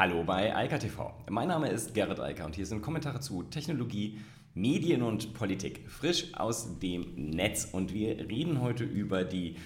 Hallo 0.00 0.24
bei 0.24 0.56
Eika 0.56 0.78
TV. 0.78 1.12
Mein 1.28 1.48
Name 1.48 1.68
ist 1.68 1.92
Gerrit 1.92 2.20
Eiker 2.20 2.46
und 2.46 2.56
hier 2.56 2.64
sind 2.64 2.80
Kommentare 2.80 3.20
zu 3.20 3.42
Technologie, 3.42 4.18
Medien 4.54 5.02
und 5.02 5.34
Politik. 5.34 5.82
Frisch 5.90 6.32
aus 6.32 6.78
dem 6.78 7.12
Netz. 7.16 7.68
Und 7.70 7.92
wir 7.92 8.16
reden 8.16 8.62
heute 8.62 8.82
über 8.82 9.24
die 9.24 9.56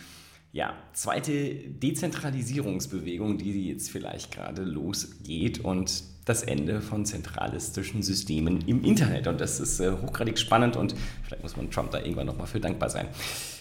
ja, 0.50 0.74
zweite 0.92 1.54
Dezentralisierungsbewegung, 1.54 3.38
die 3.38 3.68
jetzt 3.68 3.92
vielleicht 3.92 4.32
gerade 4.32 4.64
losgeht 4.64 5.60
und 5.60 6.02
das 6.24 6.42
Ende 6.42 6.80
von 6.80 7.06
zentralistischen 7.06 8.02
Systemen 8.02 8.66
im 8.66 8.82
Internet. 8.82 9.28
Und 9.28 9.40
das 9.40 9.60
ist 9.60 9.78
äh, 9.78 9.92
hochgradig 9.92 10.36
spannend 10.36 10.74
und 10.74 10.96
vielleicht 11.22 11.44
muss 11.44 11.56
man 11.56 11.70
Trump 11.70 11.92
da 11.92 12.00
irgendwann 12.00 12.26
nochmal 12.26 12.48
für 12.48 12.58
dankbar 12.58 12.90
sein. 12.90 13.06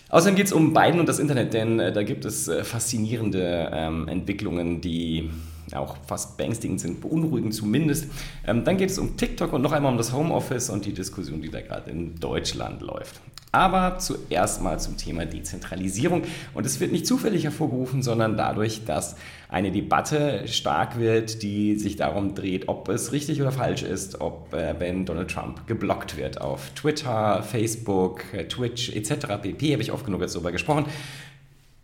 Außerdem 0.10 0.36
geht 0.36 0.48
es 0.48 0.54
um 0.54 0.74
Biden 0.74 1.00
und 1.00 1.08
das 1.08 1.20
Internet, 1.20 1.54
denn 1.54 1.80
äh, 1.80 1.94
da 1.94 2.02
gibt 2.02 2.26
es 2.26 2.48
äh, 2.48 2.64
faszinierende 2.64 3.70
ähm, 3.71 4.08
Entwicklungen, 4.08 4.82
die 4.82 5.30
auch 5.76 5.98
fast 6.05 6.38
beängstigend 6.38 6.80
sind, 6.80 7.02
beunruhigend 7.02 7.54
zumindest. 7.54 8.08
Ähm, 8.45 8.63
dann 8.63 8.77
geht 8.77 8.90
es 8.90 9.00
um 9.00 9.18
TikTok 9.18 9.54
und 9.54 9.62
noch 9.62 9.72
einmal 9.72 9.91
um 9.91 9.98
das 9.98 10.13
Homeoffice 10.13 10.70
und 10.70 10.86
die 10.86 10.94
Diskussion, 10.94 11.41
die 11.41 11.49
da 11.49 11.62
gerade 11.62 11.91
in 11.91 12.20
Deutschland 12.20 12.82
läuft. 12.82 13.22
Aber 13.54 13.99
zuerst 13.99 14.63
mal 14.63 14.80
zum 14.80 14.98
Thema 14.98 15.27
Dezentralisierung. 15.27 16.23
Und 16.55 16.66
es 16.66 16.80
wird 16.80 16.91
nicht 16.91 17.05
zufällig 17.05 17.44
hervorgerufen, 17.44 18.02
sondern 18.02 18.36
dadurch, 18.36 18.84
dass 18.84 19.16
eine 19.48 19.72
Debatte 19.72 20.48
stark 20.48 20.98
wird, 20.98 21.44
die 21.44 21.77
sich 21.77 21.96
darum 21.96 22.34
dreht, 22.34 22.68
ob 22.68 22.90
es 22.90 23.12
richtig 23.12 23.40
oder 23.41 23.52
falsch 23.52 23.84
ist, 23.84 24.21
ob 24.21 24.52
äh, 24.55 24.74
wenn 24.80 25.05
Donald 25.05 25.30
Trump 25.30 25.68
geblockt 25.68 26.18
wird 26.18 26.41
auf 26.41 26.71
Twitter, 26.71 27.44
Facebook, 27.44 28.24
äh, 28.34 28.48
Twitch 28.48 28.90
etc. 28.90 29.27
pp. 29.40 29.74
habe 29.74 29.84
ich 29.84 29.91
oft 29.91 30.04
genug 30.04 30.21
jetzt 30.21 30.34
darüber 30.34 30.52
gesprochen. 30.52 30.85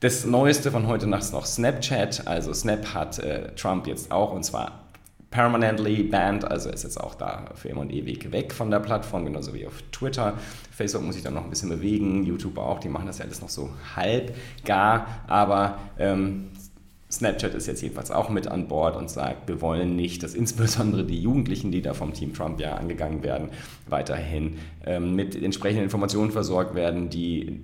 Das 0.02 0.26
Neueste 0.26 0.71
von 0.71 0.88
heute 0.88 1.08
Nacht 1.08 1.23
ist 1.23 1.34
noch 1.34 1.45
Snapchat. 1.45 2.26
Also 2.26 2.53
Snap 2.53 2.94
hat 2.94 3.20
äh, 3.20 3.53
Trump 3.55 3.85
jetzt 3.85 4.13
auch 4.13 4.31
und 4.31 4.45
zwar 4.45 4.85
permanently 5.30 6.03
banned, 6.03 6.45
also 6.45 6.70
ist 6.70 6.84
jetzt 6.84 6.98
auch 6.98 7.16
da 7.16 7.49
für 7.53 7.67
immer 7.67 7.81
und 7.81 7.91
ewig 7.91 8.31
weg 8.31 8.54
von 8.54 8.71
der 8.71 8.79
Plattform, 8.79 9.26
genauso 9.26 9.54
wie 9.54 9.68
auf 9.68 9.84
Twitter. 9.91 10.35
Facebook 10.71 11.04
muss 11.04 11.15
sich 11.15 11.23
dann 11.23 11.34
noch 11.34 11.43
ein 11.43 11.49
bisschen 11.49 11.68
bewegen, 11.68 12.23
YouTube 12.23 12.57
auch, 12.57 12.79
die 12.79 12.88
machen 12.88 13.07
das 13.07 13.18
ja 13.18 13.26
alles 13.26 13.41
noch 13.41 13.49
so 13.49 13.71
halb 13.98 14.34
gar, 14.63 15.05
aber 15.27 15.77
ähm, 15.99 16.45
Snapchat 17.12 17.54
ist 17.54 17.68
jetzt 17.68 17.82
jedenfalls 17.82 18.10
auch 18.10 18.29
mit 18.29 18.48
an 18.48 18.70
Bord 18.70 18.95
und 18.95 19.10
sagt, 19.10 19.49
wir 19.49 19.60
wollen 19.60 19.98
nicht, 19.98 20.23
dass 20.23 20.34
insbesondere 20.34 21.04
die 21.04 21.21
Jugendlichen, 21.21 21.71
die 21.71 21.82
da 21.82 21.93
vom 21.93 22.13
Team 22.13 22.34
Trump 22.34 22.60
ja 22.62 22.76
angegangen 22.76 23.21
werden, 23.21 23.49
weiterhin 23.88 24.60
ähm, 24.85 25.13
mit 25.13 25.35
entsprechenden 25.35 25.84
Informationen 25.84 26.32
versorgt 26.32 26.73
werden, 26.73 27.10
die 27.10 27.62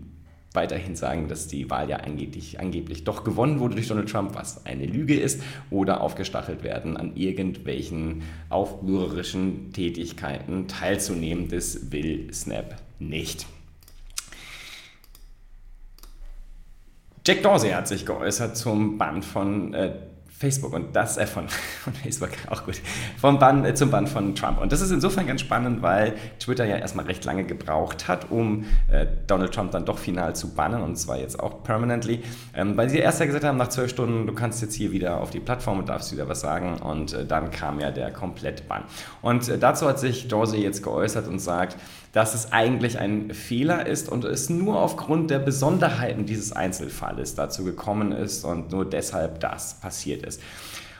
weiterhin 0.55 0.95
sagen, 0.95 1.27
dass 1.27 1.47
die 1.47 1.69
Wahl 1.69 1.89
ja 1.89 1.97
angeblich, 1.97 2.59
angeblich 2.59 3.03
doch 3.03 3.23
gewonnen 3.23 3.59
wurde 3.59 3.75
durch 3.75 3.87
Donald 3.87 4.09
Trump, 4.09 4.35
was 4.35 4.65
eine 4.65 4.85
Lüge 4.85 5.19
ist, 5.19 5.41
oder 5.69 6.01
aufgestachelt 6.01 6.63
werden, 6.63 6.97
an 6.97 7.15
irgendwelchen 7.15 8.23
aufrührerischen 8.49 9.71
Tätigkeiten 9.73 10.67
teilzunehmen. 10.67 11.49
Das 11.49 11.91
will 11.91 12.33
Snap 12.33 12.75
nicht. 12.99 13.45
Jack 17.25 17.41
Dorsey 17.41 17.71
hat 17.71 17.87
sich 17.87 18.05
geäußert 18.05 18.55
zum 18.55 18.99
Band 18.99 19.25
von 19.25 19.73
äh, 19.73 19.95
Facebook 20.45 20.73
und 20.73 20.95
das, 20.95 21.17
äh, 21.17 21.25
von, 21.25 21.47
von 21.83 21.93
Facebook, 21.93 22.29
auch 22.49 22.63
gut, 22.63 22.79
vom 23.19 23.39
Bann, 23.39 23.65
äh, 23.65 23.73
zum 23.73 23.89
Bann 23.89 24.05
von 24.05 24.35
Trump. 24.35 24.61
Und 24.61 24.71
das 24.71 24.81
ist 24.81 24.91
insofern 24.91 25.25
ganz 25.25 25.41
spannend, 25.41 25.81
weil 25.81 26.13
Twitter 26.39 26.65
ja 26.65 26.77
erstmal 26.77 27.05
recht 27.05 27.25
lange 27.25 27.45
gebraucht 27.45 28.07
hat, 28.07 28.29
um 28.29 28.65
äh, 28.91 29.07
Donald 29.25 29.53
Trump 29.53 29.71
dann 29.71 29.85
doch 29.85 29.97
final 29.97 30.35
zu 30.35 30.53
bannen 30.53 30.83
und 30.83 30.97
zwar 30.97 31.17
jetzt 31.17 31.39
auch 31.39 31.63
permanently, 31.63 32.21
ähm, 32.53 32.77
weil 32.77 32.91
sie 32.91 32.99
erst 32.99 33.19
ja 33.19 33.25
gesagt 33.25 33.43
haben, 33.43 33.57
nach 33.57 33.69
zwölf 33.69 33.89
Stunden, 33.89 34.27
du 34.27 34.33
kannst 34.33 34.61
jetzt 34.61 34.75
hier 34.75 34.91
wieder 34.91 35.19
auf 35.19 35.31
die 35.31 35.39
Plattform 35.39 35.79
und 35.79 35.89
darfst 35.89 36.11
wieder 36.11 36.29
was 36.29 36.41
sagen 36.41 36.77
und 36.77 37.13
äh, 37.13 37.25
dann 37.25 37.49
kam 37.49 37.79
ja 37.79 37.89
der 37.89 38.11
Komplettbann. 38.11 38.83
Und 39.23 39.49
äh, 39.49 39.57
dazu 39.57 39.87
hat 39.87 39.99
sich 39.99 40.27
Dorsey 40.27 40.61
jetzt 40.61 40.83
geäußert 40.83 41.27
und 41.27 41.39
sagt, 41.39 41.75
dass 42.15 42.33
es 42.33 42.53
eigentlich 42.53 42.97
ein 42.97 43.33
Fehler 43.33 43.87
ist 43.87 44.07
und 44.07 44.23
es 44.23 44.49
nur 44.49 44.79
aufgrund 44.79 45.31
der 45.31 45.39
Besonderheiten 45.39 46.25
dieses 46.25 46.53
Einzelfalles 46.53 47.35
dazu 47.35 47.65
gekommen 47.65 48.13
ist 48.13 48.45
und 48.45 48.71
nur 48.71 48.89
deshalb 48.89 49.41
das 49.41 49.81
passiert 49.81 50.25
ist. 50.25 50.41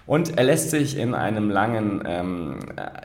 Und 0.06 0.38
er 0.38 0.44
lässt 0.44 0.72
sich 0.72 0.98
in 0.98 1.14
einem 1.14 1.50
langen 1.50 2.04
ähm, 2.06 2.60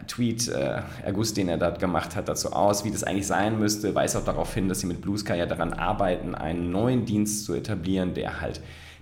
Tweet, 0.09 0.49
äh, 0.49 0.82
August, 1.06 1.37
den 1.37 1.49
er 1.49 1.56
dort 1.56 1.78
gemacht 1.78 2.16
hat, 2.16 2.28
dazu 2.28 2.53
aus, 2.53 2.84
wie 2.84 2.91
das 2.91 3.04
eigentlich 3.04 3.28
sein 3.28 3.60
müsste, 3.60 3.94
weist 3.94 4.16
auch 4.16 4.25
darauf 4.25 4.53
hin, 4.53 4.69
dass 4.69 4.81
sie 4.81 4.88
mit 4.88 5.00
Blue 5.00 5.16
Sky 5.16 5.34
ja 5.34 5.47
daran 5.47 5.72
arbeiten, 5.72 6.34
einen 6.34 6.72
neuen 6.72 7.04
Dienst 7.04 7.44
zu 7.44 7.54
etablieren, 7.54 8.15
der 8.15 8.41
halt 8.41 8.60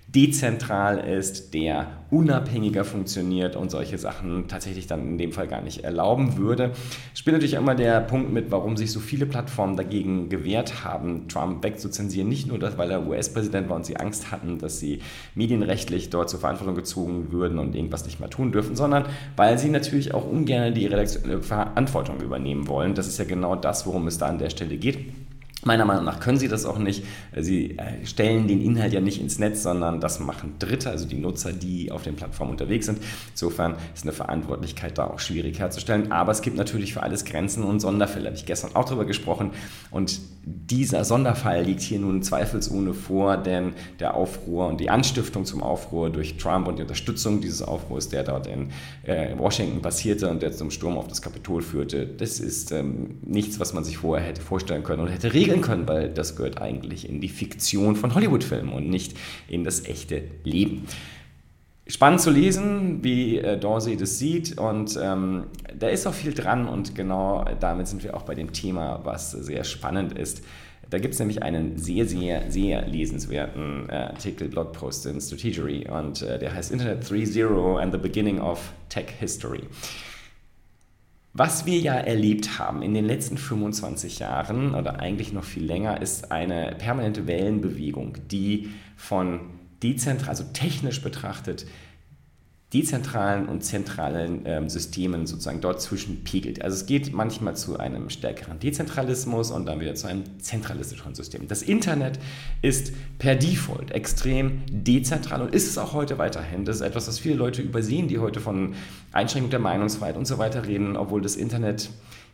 dezentral 0.09 0.99
ist, 0.99 1.53
der 1.53 1.87
unabhängiger 2.11 2.85
funktioniert 2.85 3.57
und 3.57 3.71
solche 3.71 3.99
Sachen 3.99 4.49
tatsächlich 4.49 4.87
dann 4.87 5.07
in 5.07 5.19
dem 5.19 5.33
Fall 5.33 5.47
gar 5.47 5.61
nicht 5.61 5.85
erlauben 5.85 6.39
würde. 6.39 6.71
Spielt 7.13 7.35
natürlich 7.35 7.55
immer 7.55 7.75
der 7.75 8.01
Punkt 8.01 8.33
mit, 8.33 8.51
warum 8.51 8.79
sich 8.79 8.91
so 8.91 9.01
viele 9.01 9.27
Plattformen 9.27 9.77
dagegen 9.77 10.31
gewehrt 10.31 10.83
haben, 10.83 11.29
Trump 11.29 11.63
wegzuzensieren. 11.63 12.27
Nicht 12.27 12.49
nur, 12.49 12.59
das, 12.59 12.79
weil 12.79 12.91
er 12.91 13.07
US-Präsident 13.07 13.69
war 13.69 13.77
und 13.77 13.85
sie 13.85 13.99
Angst 13.99 14.33
hatten, 14.33 14.59
dass 14.59 14.81
sie 14.81 15.01
medienrechtlich 15.35 16.09
dort 16.09 16.31
zur 16.31 16.41
Verantwortung 16.41 16.75
gezogen 16.75 17.31
würden 17.31 17.59
und 17.59 17.75
irgendwas 17.75 18.07
nicht 18.07 18.19
mehr 18.19 18.31
tun 18.31 18.51
dürfen, 18.51 18.77
sondern 18.77 19.05
weil 19.37 19.59
sie 19.59 19.69
natürlich 19.69 20.15
auch 20.15 20.27
ungern 20.27 20.73
die 20.73 20.87
redaktionelle 20.87 21.43
Verantwortung 21.43 22.23
übernehmen 22.23 22.67
wollen. 22.67 22.95
Das 22.95 23.09
ist 23.09 23.19
ja 23.19 23.27
genau 23.27 23.57
das, 23.57 23.87
worum 23.87 24.07
es 24.07 24.17
da 24.17 24.27
an 24.27 24.39
der 24.39 24.49
Stelle 24.49 24.79
geht. 24.79 24.99
Meiner 25.65 25.85
Meinung 25.85 26.05
nach 26.05 26.21
können 26.21 26.39
sie 26.39 26.47
das 26.47 26.65
auch 26.65 26.79
nicht. 26.79 27.05
Sie 27.37 27.77
äh, 27.79 28.07
stellen 28.07 28.47
den 28.47 28.63
Inhalt 28.63 28.93
ja 28.93 29.01
nicht 29.01 29.21
ins 29.21 29.41
Netz, 29.41 29.65
sondern 29.65 30.01
das 30.01 30.21
machen 30.21 30.55
Dritte, 30.61 30.89
also 30.89 31.05
die 31.05 31.17
Nutzer, 31.17 31.53
die 31.53 31.91
auf 31.91 32.03
den 32.03 32.15
Plattformen 32.15 32.53
unterwegs 32.53 32.87
sind. 32.87 32.99
Insofern 33.33 33.75
ist 33.93 34.05
eine 34.05 34.13
Verantwortlichkeit 34.13 34.99
da 34.99 35.09
auch 35.09 35.19
schwierig 35.19 35.59
herzustellen. 35.59 36.13
Aber 36.13 36.31
es 36.31 36.43
gibt 36.43 36.57
natürlich 36.57 36.95
für 36.95 37.03
alles 37.03 37.25
Grenzen 37.25 37.65
und 37.65 37.81
Sonderfälle. 37.81 38.25
Da 38.25 38.31
habe 38.31 38.37
ich 38.37 38.47
gestern 38.47 38.77
auch 38.77 38.85
darüber 38.85 39.05
gesprochen. 39.05 39.51
Und 39.91 40.21
dieser 40.49 41.05
Sonderfall 41.05 41.65
liegt 41.65 41.81
hier 41.81 41.99
nun 41.99 42.23
zweifelsohne 42.23 42.95
vor, 42.95 43.37
denn 43.37 43.75
der 44.01 44.15
Aufruhr 44.15 44.67
und 44.67 44.81
die 44.81 44.89
Anstiftung 44.91 45.45
zum 45.45 45.63
Aufruhr 45.63 46.11
durch 46.11 46.37
Trump 46.37 46.69
und 46.69 46.79
die 46.79 46.83
Unterstützung 46.83 47.41
dieses 47.41 47.63
Aufruhrs, 47.63 48.09
der 48.09 48.25
dort 48.25 48.47
in 48.47 48.71
äh, 49.03 49.37
Washington 49.37 49.83
passierte 49.83 50.29
und 50.31 50.43
der 50.43 50.53
zum 50.53 50.71
Sturm 50.71 50.97
auf 50.97 51.09
das 51.09 51.21
Kapitol 51.21 51.63
führte, 51.63 52.07
das 52.07 52.41
ist 52.41 52.73
ähm, 52.73 53.19
nichts, 53.23 53.61
was 53.61 53.75
man 53.75 53.85
sich 53.85 53.99
vorher 53.99 54.27
hätte 54.27 54.41
vorstellen 54.41 54.83
können 54.83 55.03
und 55.03 55.09
hätte 55.09 55.35
regeln 55.35 55.61
können, 55.61 55.87
weil 55.87 56.09
das 56.09 56.37
gehört 56.37 56.61
eigentlich 56.63 57.09
in 57.09 57.21
die 57.21 57.29
Fiktion 57.29 57.97
von 57.97 58.15
Hollywood-Filmen 58.15 58.73
und 58.73 58.89
nicht 58.89 59.17
in 59.49 59.65
das 59.65 59.85
echte 59.85 60.23
Leben. 60.45 60.87
Spannend 61.91 62.21
zu 62.21 62.31
lesen, 62.31 63.03
wie 63.03 63.39
äh, 63.39 63.59
Dorsey 63.59 63.97
das 63.97 64.19
sieht 64.19 64.59
und 64.59 64.99
ähm, 65.03 65.45
da 65.75 65.89
ist 65.89 66.07
auch 66.07 66.13
viel 66.13 66.35
dran 66.35 66.69
und 66.69 66.95
genau 66.95 67.47
damit 67.61 67.89
sind 67.89 68.05
wir 68.05 68.15
auch 68.15 68.23
bei 68.23 68.35
dem 68.35 68.53
Thema, 68.53 69.01
was 69.05 69.31
sehr 69.31 69.65
spannend 69.65 70.13
ist. 70.13 70.45
Da 70.91 70.99
gibt 70.99 71.15
es 71.15 71.21
nämlich 71.21 71.43
einen 71.43 71.79
sehr, 71.79 72.07
sehr, 72.07 72.51
sehr 72.51 72.87
lesenswerten 72.87 73.89
äh, 73.89 73.95
Artikel, 73.95 74.49
Blogpost 74.49 75.07
in 75.07 75.19
Strategery 75.19 75.89
und 75.89 76.21
äh, 76.21 76.39
der 76.39 76.55
heißt 76.55 76.73
Internet 76.73 77.05
3.0 77.05 77.81
and 77.81 77.93
the 77.93 77.99
Beginning 77.99 78.39
of 78.39 78.73
Tech 78.91 79.07
History. 79.19 79.63
Was 81.33 81.65
wir 81.65 81.79
ja 81.79 81.95
erlebt 81.95 82.59
haben 82.59 82.83
in 82.83 82.93
den 82.93 83.07
letzten 83.07 83.39
25 83.39 84.19
Jahren 84.19 84.75
oder 84.75 85.01
eigentlich 85.01 85.33
noch 85.33 85.45
viel 85.45 85.65
länger, 85.65 86.03
ist 86.03 86.33
eine 86.33 86.75
permanente 86.77 87.27
Wellenbewegung, 87.27 88.15
die 88.31 88.71
von 88.97 89.58
dezentral, 89.83 90.31
also 90.31 90.45
technisch 90.53 91.03
betrachtet, 91.03 91.67
dezentralen 92.75 93.49
und 93.49 93.65
zentralen 93.65 94.43
ähm, 94.45 94.69
Systemen 94.69 95.27
sozusagen 95.27 95.63
dort 95.63 95.81
zwischen 95.81 96.23
pegelt. 96.23 96.63
Also 96.63 96.77
es 96.77 96.85
geht 96.85 97.15
manchmal 97.15 97.57
zu 97.57 97.79
einem 97.79 98.11
stärkeren 98.11 98.61
Dezentralismus 98.61 99.51
und 99.51 99.65
dann 99.65 99.81
wieder 99.81 99.95
zu 99.95 100.07
einem 100.07 100.25
zentralistischen 100.39 101.15
System. 101.15 101.49
Das 101.49 101.63
Internet 101.63 102.19
ist 102.61 102.93
per 103.19 103.37
Default 103.37 103.91
extrem 103.93 104.61
dezentral 104.71 105.41
und 105.41 105.55
ist 105.55 105.67
es 105.67 105.79
auch 105.79 105.95
heute 105.95 106.19
weiterhin. 106.19 106.67
Das 106.67 106.77
ist 106.77 106.83
etwas, 106.83 107.09
was 107.09 107.19
viele 107.19 107.37
Leute 107.37 107.63
übersehen, 107.63 108.07
die 108.07 108.19
heute 108.19 108.41
von 108.41 108.75
Einschränkung 109.13 109.51
der 109.51 109.61
Meinungsfreiheit 109.61 110.19
und 110.19 110.27
so 110.27 110.37
weiter 110.37 110.67
reden, 110.67 110.99
obwohl 110.99 111.23
das 111.23 111.37
Internet 111.37 111.89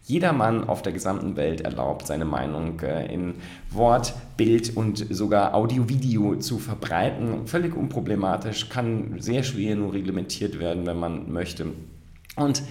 Jedermann 0.07 0.69
auf 0.69 0.83
der 0.83 0.93
gesamten 0.93 1.37
Welt 1.37 1.63
erlaubt, 1.63 2.07
seine 2.07 2.27
Meinung 2.27 2.79
äh, 2.81 3.13
in 3.13 3.35
Wort, 3.71 4.15
Bild 4.37 4.77
und 4.77 5.07
sogar 5.11 5.55
Audio-Video 5.55 6.37
zu 6.37 6.59
verbreiten. 6.59 7.47
Völlig 7.47 7.75
unproblematisch, 7.75 8.69
kann 8.69 9.17
sehr 9.19 9.43
schwer 9.43 9.77
nur 9.77 9.95
reglementiert 9.95 10.59
werden, 10.59 10.87
wenn 10.87 10.99
man 10.99 11.33
möchte. 11.33 11.67
Und 12.37 12.63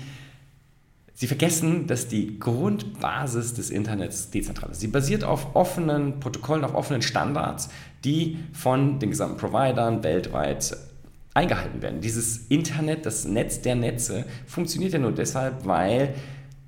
Sie 1.16 1.28
vergessen, 1.28 1.86
dass 1.86 2.08
die 2.08 2.40
Grundbasis 2.40 3.54
des 3.54 3.70
Internets 3.70 4.32
dezentral 4.32 4.72
ist. 4.72 4.82
Sie 4.82 4.88
basiert 4.88 5.24
auf 5.24 5.56
offenen 5.56 6.20
Protokollen, 6.20 6.66
auf 6.66 6.74
offenen 6.74 7.04
Standards, 7.04 7.70
die 8.04 8.40
von 8.52 9.00
den 9.00 9.12
gesamten 9.12 9.38
Providern 9.38 10.04
weltweit 10.04 10.76
eingehalten 11.36 11.82
werden. 11.82 12.02
Dieses 12.02 12.48
Internet, 12.48 13.06
das 13.06 13.26
Netz 13.26 13.62
der 13.62 13.76
Netze, 13.76 14.26
funktioniert 14.48 14.94
ja 14.94 15.00
nur 15.00 15.12
deshalb, 15.12 15.66
weil 15.66 16.16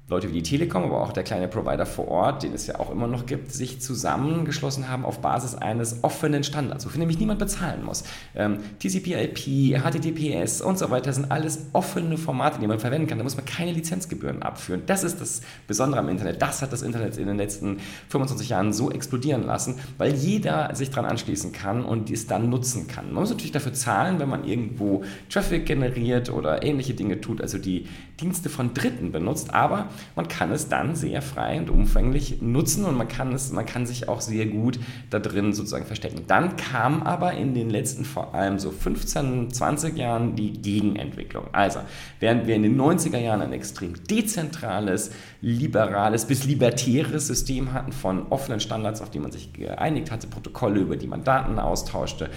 Leute 0.07 0.29
wie 0.29 0.33
die 0.33 0.43
Telekom, 0.43 0.83
aber 0.83 1.01
auch 1.01 1.13
der 1.13 1.23
kleine 1.23 1.47
Provider 1.47 1.87
vor 1.87 2.07
Ort, 2.07 2.43
den 2.43 2.53
es 2.53 2.67
ja 2.67 2.79
auch 2.79 2.91
immer 2.91 3.07
noch 3.07 3.25
gibt, 3.25 3.51
sich 3.51 3.81
zusammengeschlossen 3.81 4.87
haben 4.87 5.03
auf 5.03 5.19
Basis 5.19 5.55
eines 5.55 6.03
offenen 6.03 6.43
Standards, 6.43 6.85
wofür 6.85 6.99
nämlich 6.99 7.17
niemand 7.17 7.39
bezahlen 7.39 7.83
muss. 7.83 8.03
Ähm, 8.35 8.59
TCP/IP, 8.77 9.79
HTTPS 9.81 10.61
und 10.61 10.77
so 10.77 10.91
weiter 10.91 11.11
sind 11.11 11.31
alles 11.31 11.65
offene 11.73 12.17
Formate, 12.17 12.59
die 12.59 12.67
man 12.67 12.79
verwenden 12.79 13.07
kann. 13.07 13.17
Da 13.17 13.23
muss 13.23 13.35
man 13.35 13.45
keine 13.45 13.71
Lizenzgebühren 13.71 14.43
abführen. 14.43 14.83
Das 14.85 15.03
ist 15.03 15.21
das 15.21 15.41
Besondere 15.65 16.01
am 16.01 16.09
Internet. 16.09 16.39
Das 16.39 16.61
hat 16.61 16.71
das 16.71 16.83
Internet 16.83 17.17
in 17.17 17.25
den 17.25 17.37
letzten 17.37 17.79
25 18.09 18.49
Jahren 18.49 18.73
so 18.73 18.91
explodieren 18.91 19.41
lassen, 19.41 19.79
weil 19.97 20.13
jeder 20.13 20.75
sich 20.75 20.91
daran 20.91 21.09
anschließen 21.09 21.51
kann 21.51 21.83
und 21.83 22.11
es 22.11 22.27
dann 22.27 22.51
nutzen 22.51 22.85
kann. 22.85 23.05
Man 23.05 23.21
muss 23.21 23.31
natürlich 23.31 23.53
dafür 23.53 23.73
zahlen, 23.73 24.19
wenn 24.19 24.29
man 24.29 24.45
irgendwo 24.45 25.03
Traffic 25.31 25.65
generiert 25.65 26.29
oder 26.29 26.61
ähnliche 26.61 26.93
Dinge 26.93 27.21
tut, 27.21 27.41
also 27.41 27.57
die 27.57 27.87
Dienste 28.19 28.49
von 28.49 28.73
Dritten 28.73 29.11
benutzt, 29.11 29.53
aber 29.53 29.89
man 30.15 30.27
kann 30.27 30.51
es 30.51 30.69
dann 30.69 30.95
sehr 30.95 31.21
frei 31.21 31.59
und 31.59 31.69
umfänglich 31.69 32.41
nutzen 32.41 32.85
und 32.85 32.95
man 32.95 33.07
kann, 33.07 33.33
es, 33.33 33.51
man 33.51 33.65
kann 33.65 33.85
sich 33.85 34.07
auch 34.07 34.21
sehr 34.21 34.45
gut 34.45 34.79
da 35.09 35.19
drin 35.19 35.51
sozusagen 35.51 35.85
verstecken. 35.85 36.23
Dann 36.27 36.55
kam 36.55 37.03
aber 37.03 37.33
in 37.33 37.53
den 37.53 37.69
letzten 37.69 38.05
vor 38.05 38.33
allem 38.33 38.57
so 38.57 38.71
15, 38.71 39.51
20 39.51 39.97
Jahren 39.97 40.35
die 40.35 40.53
Gegenentwicklung. 40.53 41.47
Also, 41.51 41.79
während 42.19 42.47
wir 42.47 42.55
in 42.55 42.63
den 42.63 42.79
90er 42.79 43.17
Jahren 43.17 43.41
ein 43.41 43.53
extrem 43.53 43.95
dezentrales, 44.05 45.11
liberales 45.41 46.25
bis 46.25 46.45
libertäres 46.45 47.27
System 47.27 47.73
hatten 47.73 47.91
von 47.91 48.27
offenen 48.29 48.59
Standards, 48.59 49.01
auf 49.01 49.09
die 49.09 49.19
man 49.19 49.31
sich 49.31 49.51
geeinigt 49.51 50.11
hatte, 50.11 50.27
Protokolle, 50.27 50.79
über 50.79 50.95
die 50.95 51.07
man 51.07 51.23
Daten 51.23 51.59
austauschte, 51.59 52.29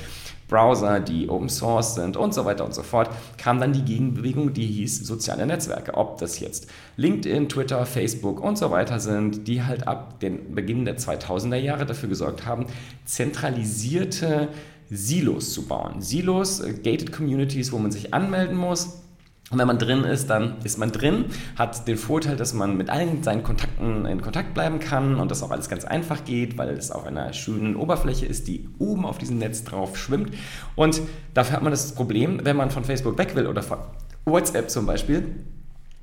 Browser, 0.48 1.00
die 1.00 1.28
Open 1.28 1.48
Source 1.48 1.94
sind 1.94 2.16
und 2.16 2.34
so 2.34 2.44
weiter 2.44 2.64
und 2.64 2.74
so 2.74 2.82
fort, 2.82 3.10
kam 3.36 3.60
dann 3.60 3.72
die 3.72 3.84
Gegenbewegung, 3.84 4.52
die 4.52 4.66
hieß 4.66 5.06
soziale 5.06 5.46
Netzwerke. 5.46 5.94
Ob 5.94 6.18
das 6.18 6.40
jetzt 6.40 6.68
LinkedIn, 6.96 7.48
Twitter, 7.48 7.84
Facebook 7.86 8.40
und 8.40 8.58
so 8.58 8.70
weiter 8.70 8.98
sind, 8.98 9.46
die 9.46 9.62
halt 9.62 9.86
ab 9.86 10.20
dem 10.20 10.54
Beginn 10.54 10.84
der 10.84 10.98
2000er 10.98 11.56
Jahre 11.56 11.86
dafür 11.86 12.08
gesorgt 12.08 12.46
haben, 12.46 12.66
zentralisierte 13.04 14.48
Silos 14.90 15.52
zu 15.52 15.66
bauen. 15.66 16.00
Silos, 16.00 16.60
äh, 16.60 16.72
gated 16.72 17.12
Communities, 17.12 17.72
wo 17.72 17.78
man 17.78 17.92
sich 17.92 18.14
anmelden 18.14 18.56
muss 18.56 19.02
und 19.50 19.58
wenn 19.58 19.66
man 19.66 19.78
drin 19.78 20.04
ist, 20.04 20.28
dann 20.28 20.56
ist 20.62 20.76
man 20.76 20.92
drin, 20.92 21.26
hat 21.56 21.88
den 21.88 21.96
Vorteil, 21.96 22.36
dass 22.36 22.52
man 22.52 22.76
mit 22.76 22.90
allen 22.90 23.22
seinen 23.22 23.42
Kontakten 23.42 24.04
in 24.04 24.20
Kontakt 24.20 24.52
bleiben 24.52 24.78
kann 24.78 25.16
und 25.16 25.30
das 25.30 25.42
auch 25.42 25.50
alles 25.50 25.70
ganz 25.70 25.86
einfach 25.86 26.24
geht, 26.24 26.58
weil 26.58 26.68
es 26.70 26.90
auf 26.90 27.06
einer 27.06 27.32
schönen 27.32 27.74
Oberfläche 27.74 28.26
ist, 28.26 28.46
die 28.46 28.68
oben 28.78 29.06
auf 29.06 29.16
diesem 29.16 29.38
Netz 29.38 29.64
drauf 29.64 29.96
schwimmt. 29.96 30.34
Und 30.76 31.00
dafür 31.32 31.56
hat 31.56 31.62
man 31.62 31.72
das 31.72 31.94
Problem, 31.94 32.40
wenn 32.44 32.56
man 32.56 32.70
von 32.70 32.84
Facebook 32.84 33.16
weg 33.16 33.34
will 33.36 33.46
oder 33.46 33.62
von 33.62 33.78
WhatsApp 34.26 34.68
zum 34.70 34.84
Beispiel, 34.84 35.24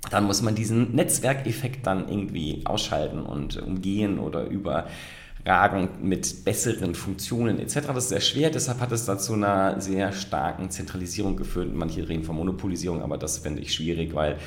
dann 0.09 0.23
muss 0.23 0.41
man 0.41 0.55
diesen 0.55 0.95
Netzwerkeffekt 0.95 1.85
dann 1.85 2.09
irgendwie 2.09 2.63
ausschalten 2.65 3.21
und 3.21 3.61
umgehen 3.61 4.17
oder 4.17 4.45
über 4.45 4.87
Ragen 5.45 5.89
mit 6.01 6.43
besseren 6.43 6.95
Funktionen 6.95 7.59
etc. 7.59 7.87
Das 7.87 8.05
ist 8.05 8.09
sehr 8.09 8.21
schwer, 8.21 8.49
deshalb 8.49 8.79
hat 8.79 8.91
es 8.91 9.05
dazu 9.05 9.33
einer 9.33 9.79
sehr 9.79 10.11
starken 10.11 10.71
Zentralisierung 10.71 11.35
geführt. 11.35 11.73
Manche 11.73 12.07
reden 12.07 12.23
von 12.23 12.35
Monopolisierung, 12.35 13.03
aber 13.03 13.17
das 13.17 13.37
finde 13.37 13.61
ich 13.61 13.73
schwierig, 13.73 14.15
weil 14.15 14.37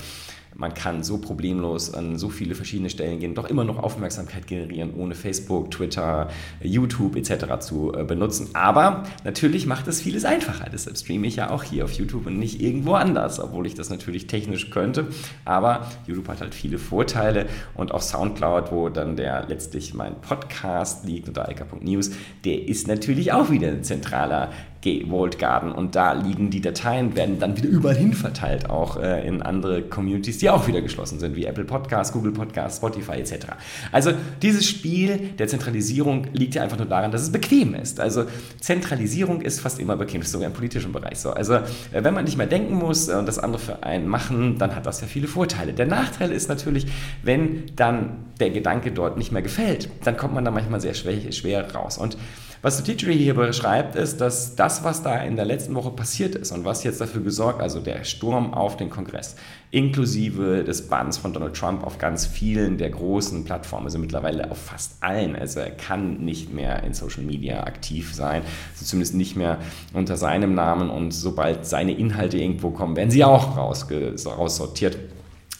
man 0.59 0.75
kann 0.75 1.05
so 1.05 1.19
problemlos 1.19 1.95
an 1.95 2.19
so 2.19 2.31
viele 2.31 2.57
verschiedene 2.57 2.91
Stellen 2.91 3.21
gehen, 3.21 3.37
doch 3.37 3.49
immer 3.49 3.63
noch 3.63 3.79
Aufmerksamkeit 3.79 4.49
generieren, 4.49 4.93
ohne 4.95 5.15
Facebook, 5.15 5.71
Twitter, 5.71 6.31
YouTube 6.61 7.15
etc. 7.15 7.61
zu 7.61 7.95
äh, 7.95 8.03
benutzen. 8.03 8.49
Aber 8.55 9.05
natürlich 9.25 9.67
macht 9.67 9.87
es 9.87 10.03
vieles 10.03 10.25
einfacher. 10.25 10.69
Deshalb 10.69 10.99
streame 10.99 11.29
ich 11.29 11.37
ja 11.37 11.51
auch 11.51 11.63
hier 11.63 11.85
auf 11.85 11.93
YouTube 11.93 12.27
und 12.27 12.41
nicht 12.41 12.61
irgendwo 12.61 12.95
anders, 12.95 13.39
obwohl 13.39 13.69
ich 13.69 13.75
das 13.75 13.89
natürlich 13.89 14.27
technisch 14.27 14.71
könnte. 14.71 15.07
Aber 15.45 15.87
YouTube 16.09 16.27
hat 16.27 16.41
halt 16.41 16.57
viele 16.57 16.79
Vorteile 16.79 17.47
und 17.77 17.95
auch 17.95 18.03
Soundcloud, 18.03 18.73
wo 18.73 18.89
dann 18.89 19.15
der 19.15 19.47
letztlich 19.47 19.95
mein 19.95 20.21
Podcast 20.21 21.05
liegt 21.05 21.29
unter 21.29 21.49
eika.news, 21.49 22.11
der 22.45 22.67
ist 22.67 22.89
natürlich 22.89 23.33
auch 23.33 23.51
wieder 23.51 23.69
ein 23.69 23.85
zentraler 23.85 24.51
Vault 24.85 25.39
Garden 25.39 25.73
und 25.73 25.95
da 25.97 26.13
liegen 26.13 26.51
die 26.51 26.61
Dateien, 26.61 27.17
werden 27.17 27.39
dann 27.39 27.57
wieder 27.57 27.69
überall 27.69 27.97
hin 27.97 28.13
verteilt, 28.13 28.71
auch 28.71 28.97
äh, 28.97 29.27
in 29.27 29.43
andere 29.43 29.83
Communities, 29.83 30.39
die 30.39 30.51
auch 30.51 30.67
wieder 30.69 30.81
geschlossen 30.81 31.19
sind, 31.19 31.35
wie 31.37 31.45
Apple 31.47 31.65
Podcasts, 31.65 32.13
Google 32.13 32.33
Podcasts, 32.33 32.79
Spotify 32.79 33.13
etc. 33.13 33.47
Also 33.91 34.13
dieses 34.41 34.67
Spiel 34.67 35.19
der 35.39 35.49
Zentralisierung 35.49 36.29
liegt 36.33 36.55
ja 36.55 36.63
einfach 36.63 36.79
nur 36.79 36.87
daran, 36.87 37.11
dass 37.11 37.23
es 37.23 37.33
bequem 37.33 37.75
ist. 37.75 37.99
Also 37.99 38.25
Zentralisierung 38.61 39.41
ist 39.41 39.61
fast 39.61 39.81
immer 39.81 39.97
bequem, 39.97 40.21
das 40.21 40.29
ist 40.29 40.33
sogar 40.33 40.47
im 40.47 40.55
politischen 40.55 40.93
Bereich 40.93 41.19
so. 41.19 41.31
Also 41.31 41.55
äh, 41.55 41.63
wenn 41.93 42.15
man 42.15 42.25
nicht 42.25 42.37
mehr 42.37 42.47
denken 42.47 42.75
muss 42.75 43.09
und 43.09 43.27
das 43.27 43.39
andere 43.39 43.61
für 43.61 43.83
einen 43.83 44.07
machen, 44.07 44.59
dann 44.59 44.77
hat 44.77 44.87
das 44.87 45.01
ja 45.01 45.07
viele 45.09 45.27
Vorteile. 45.27 45.73
Der 45.73 45.87
Nachteil 45.87 46.31
ist 46.31 46.49
natürlich, 46.49 46.87
wenn 47.23 47.65
dann 47.75 48.29
der 48.39 48.51
Gedanke 48.51 48.93
dort 48.93 49.19
nicht 49.19 49.33
mehr 49.33 49.43
gefällt, 49.43 49.89
dann 50.05 50.17
kommt 50.17 50.35
man 50.35 50.45
da 50.45 50.51
manchmal 50.51 50.81
sehr 50.81 50.95
schwer, 50.95 51.33
schwer 51.33 51.75
raus. 51.75 51.99
Und 51.99 52.17
was 52.63 52.83
Teachery 52.83 53.17
hier 53.17 53.35
beschreibt, 53.35 53.95
ist, 53.95 54.21
dass 54.21 54.57
das, 54.57 54.83
was 54.83 55.03
da 55.03 55.17
in 55.23 55.37
der 55.37 55.45
letzten 55.45 55.75
Woche 55.75 55.91
passiert 55.91 56.35
ist 56.35 56.51
und 56.53 56.65
was 56.65 56.83
jetzt 56.85 57.01
dafür 57.01 57.23
gesorgt, 57.23 57.61
also 57.61 57.81
der 57.81 58.05
Sturm 58.05 58.53
auf 58.55 58.77
den 58.77 58.91
Kongress, 58.91 59.37
inklusive 59.71 60.65
des 60.65 60.89
Bans 60.89 61.19
von 61.19 61.33
Donald 61.33 61.55
Trump 61.55 61.85
auf 61.85 61.99
ganz 61.99 62.27
vielen 62.27 62.79
der 62.79 62.91
großen 62.91 63.45
Plattformen, 63.45 63.87
also 63.87 63.99
mittlerweile 63.99 64.51
auf 64.51 64.59
fast 64.59 65.03
allen. 65.03 65.37
Also 65.37 65.61
er 65.61 65.71
kann 65.71 66.19
nicht 66.25 66.53
mehr 66.53 66.83
in 66.83 66.95
Social 66.95 67.23
Media 67.23 67.65
aktiv 67.65 68.15
sein, 68.15 68.43
also 68.73 68.85
zumindest 68.85 69.15
nicht 69.15 69.37
mehr 69.37 69.59
unter 69.95 70.17
seinem 70.17 70.55
Namen 70.55 70.91
und 70.91 71.13
sobald 71.13 71.67
seine 71.67 71.93
Inhalte 71.93 72.39
irgendwo 72.39 72.71
kommen, 72.71 72.97
werden 72.97 73.11
sie 73.11 73.25
auch 73.25 73.57
raussortiert. 73.57 74.99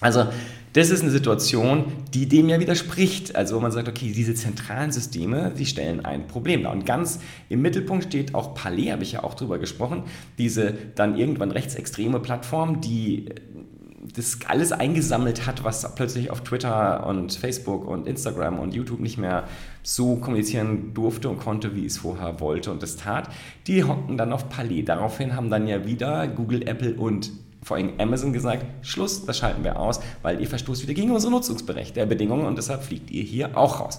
Also 0.01 0.27
das 0.75 0.91
ist 0.91 1.03
eine 1.03 1.11
Situation, 1.11 1.87
die 2.15 2.29
dem 2.29 2.49
ja 2.49 2.61
widerspricht. 2.61 3.35
Also 3.35 3.57
wo 3.57 3.61
man 3.61 3.73
sagt, 3.73 3.89
okay, 3.89 4.13
diese 4.15 4.35
zentralen 4.35 4.93
Systeme, 4.93 5.53
die 5.57 5.67
stellen 5.67 6.05
ein 6.05 6.27
Problem 6.27 6.63
dar. 6.63 6.73
Und 6.73 6.87
ganz 6.87 7.21
im 7.49 7.63
Mittelpunkt 7.63 8.05
steht 8.05 8.35
auch 8.35 8.55
Palais, 8.55 8.93
habe 8.93 9.03
ich 9.03 9.13
ja 9.13 9.25
auch 9.25 9.35
drüber 9.35 9.59
gesprochen, 9.59 10.05
diese 10.37 10.75
dann 10.95 11.17
irgendwann 11.17 11.51
rechtsextreme 11.51 12.21
Plattform, 12.21 12.81
die 12.81 13.27
das 14.15 14.39
alles 14.47 14.73
eingesammelt 14.73 15.47
hat, 15.47 15.65
was 15.65 15.95
plötzlich 15.95 16.31
auf 16.31 16.43
Twitter 16.43 17.07
und 17.07 17.33
Facebook 17.35 17.87
und 17.87 18.07
Instagram 18.07 18.59
und 18.59 18.75
YouTube 18.75 19.01
nicht 19.01 19.19
mehr 19.19 19.45
so 19.83 20.17
kommunizieren 20.17 20.95
durfte 20.95 21.29
und 21.29 21.39
konnte, 21.39 21.75
wie 21.75 21.85
es 21.85 21.99
vorher 21.99 22.41
wollte 22.41 22.71
und 22.71 22.83
es 22.83 22.97
tat, 22.97 23.29
die 23.67 23.85
hocken 23.85 24.17
dann 24.17 24.33
auf 24.33 24.49
Palais. 24.49 24.83
Daraufhin 24.83 25.35
haben 25.35 25.51
dann 25.51 25.67
ja 25.67 25.85
wieder 25.85 26.27
Google, 26.29 26.67
Apple 26.67 26.95
und 26.95 27.33
vor 27.63 27.77
allem 27.77 27.93
Amazon 27.99 28.33
gesagt, 28.33 28.65
Schluss, 28.87 29.25
das 29.25 29.39
schalten 29.39 29.65
wir 29.65 29.79
aus, 29.79 30.01
weil 30.23 30.41
ihr 30.41 30.49
verstoßt 30.49 30.83
wieder 30.83 30.95
gegen 30.95 31.11
unsere 31.11 31.33
Nutzungsberechtigungen 31.33 32.47
und 32.47 32.57
deshalb 32.57 32.85
fliegt 32.85 33.11
ihr 33.11 33.23
hier 33.23 33.57
auch 33.57 33.81
raus. 33.81 33.99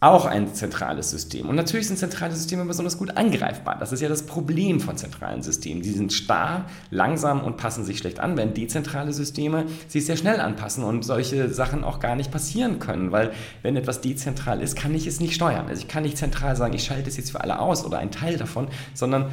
Auch 0.00 0.26
ein 0.26 0.52
zentrales 0.52 1.10
System. 1.10 1.48
Und 1.48 1.56
natürlich 1.56 1.86
sind 1.86 1.98
zentrale 1.98 2.34
Systeme 2.34 2.66
besonders 2.66 2.98
gut 2.98 3.16
angreifbar. 3.16 3.78
Das 3.78 3.90
ist 3.90 4.02
ja 4.02 4.08
das 4.10 4.26
Problem 4.26 4.80
von 4.80 4.98
zentralen 4.98 5.42
Systemen. 5.42 5.82
Die 5.82 5.92
sind 5.92 6.12
starr, 6.12 6.66
langsam 6.90 7.40
und 7.40 7.56
passen 7.56 7.86
sich 7.86 7.98
schlecht 7.98 8.20
an, 8.20 8.36
während 8.36 8.54
dezentrale 8.54 9.14
Systeme 9.14 9.64
sich 9.88 10.04
sehr 10.04 10.18
schnell 10.18 10.40
anpassen 10.40 10.84
und 10.84 11.06
solche 11.06 11.48
Sachen 11.48 11.84
auch 11.84 12.00
gar 12.00 12.16
nicht 12.16 12.30
passieren 12.30 12.80
können. 12.80 13.12
Weil 13.12 13.30
wenn 13.62 13.76
etwas 13.76 14.02
dezentral 14.02 14.60
ist, 14.60 14.76
kann 14.76 14.94
ich 14.94 15.06
es 15.06 15.20
nicht 15.20 15.34
steuern. 15.36 15.68
Also 15.68 15.80
ich 15.80 15.88
kann 15.88 16.02
nicht 16.02 16.18
zentral 16.18 16.54
sagen, 16.54 16.74
ich 16.74 16.84
schalte 16.84 17.08
es 17.08 17.16
jetzt 17.16 17.30
für 17.30 17.40
alle 17.40 17.58
aus 17.58 17.82
oder 17.82 17.96
einen 17.96 18.10
Teil 18.10 18.36
davon, 18.36 18.68
sondern 18.92 19.30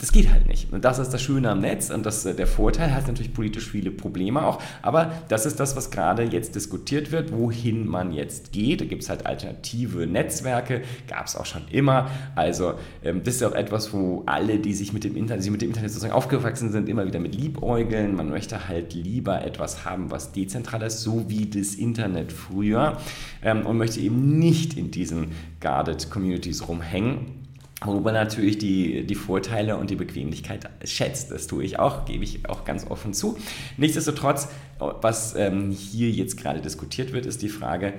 das 0.00 0.12
geht 0.12 0.32
halt 0.32 0.48
nicht. 0.48 0.72
Und 0.72 0.84
das 0.84 0.98
ist 0.98 1.10
das 1.10 1.20
Schöne 1.20 1.50
am 1.50 1.60
Netz 1.60 1.90
und 1.90 2.06
das, 2.06 2.24
äh, 2.24 2.34
der 2.34 2.46
Vorteil 2.46 2.94
hat 2.94 3.06
natürlich 3.06 3.34
politisch 3.34 3.70
viele 3.70 3.90
Probleme 3.90 4.44
auch. 4.44 4.60
Aber 4.80 5.12
das 5.28 5.44
ist 5.44 5.60
das, 5.60 5.76
was 5.76 5.90
gerade 5.90 6.22
jetzt 6.22 6.54
diskutiert 6.54 7.12
wird, 7.12 7.32
wohin 7.32 7.86
man 7.86 8.12
jetzt 8.12 8.52
geht. 8.52 8.80
Da 8.80 8.86
gibt 8.86 9.02
es 9.02 9.10
halt 9.10 9.26
alternative 9.26 10.06
Netzwerke, 10.06 10.82
gab 11.06 11.26
es 11.26 11.36
auch 11.36 11.44
schon 11.44 11.62
immer. 11.70 12.10
Also 12.34 12.74
ähm, 13.04 13.22
das 13.24 13.36
ist 13.36 13.44
auch 13.44 13.52
etwas, 13.52 13.92
wo 13.92 14.22
alle, 14.24 14.58
die 14.58 14.72
sich 14.72 14.94
mit 14.94 15.04
dem 15.04 15.16
Internet, 15.16 15.44
die 15.44 15.50
mit 15.50 15.60
dem 15.60 15.68
Internet 15.68 15.90
sozusagen 15.90 16.14
aufgewachsen 16.14 16.72
sind, 16.72 16.88
immer 16.88 17.06
wieder 17.06 17.20
mit 17.20 17.34
liebäugeln. 17.34 18.16
Man 18.16 18.30
möchte 18.30 18.68
halt 18.68 18.94
lieber 18.94 19.44
etwas 19.44 19.84
haben, 19.84 20.10
was 20.10 20.32
dezentral 20.32 20.82
ist, 20.82 21.02
so 21.02 21.28
wie 21.28 21.46
das 21.46 21.74
Internet 21.74 22.32
früher 22.32 22.96
ähm, 23.42 23.66
und 23.66 23.76
möchte 23.76 24.00
eben 24.00 24.38
nicht 24.38 24.78
in 24.78 24.90
diesen 24.90 25.32
guarded 25.60 26.10
Communities 26.10 26.66
rumhängen 26.68 27.39
Worüber 27.82 28.12
natürlich 28.12 28.58
die, 28.58 29.06
die 29.06 29.14
Vorteile 29.14 29.76
und 29.76 29.88
die 29.88 29.96
Bequemlichkeit 29.96 30.68
schätzt. 30.84 31.30
Das 31.30 31.46
tue 31.46 31.64
ich 31.64 31.78
auch, 31.78 32.04
gebe 32.04 32.24
ich 32.24 32.48
auch 32.48 32.64
ganz 32.64 32.86
offen 32.90 33.14
zu. 33.14 33.38
Nichtsdestotrotz, 33.78 34.48
was 34.78 35.34
ähm, 35.34 35.70
hier 35.70 36.10
jetzt 36.10 36.36
gerade 36.36 36.60
diskutiert 36.60 37.12
wird, 37.12 37.24
ist 37.24 37.40
die 37.40 37.48
Frage, 37.48 37.94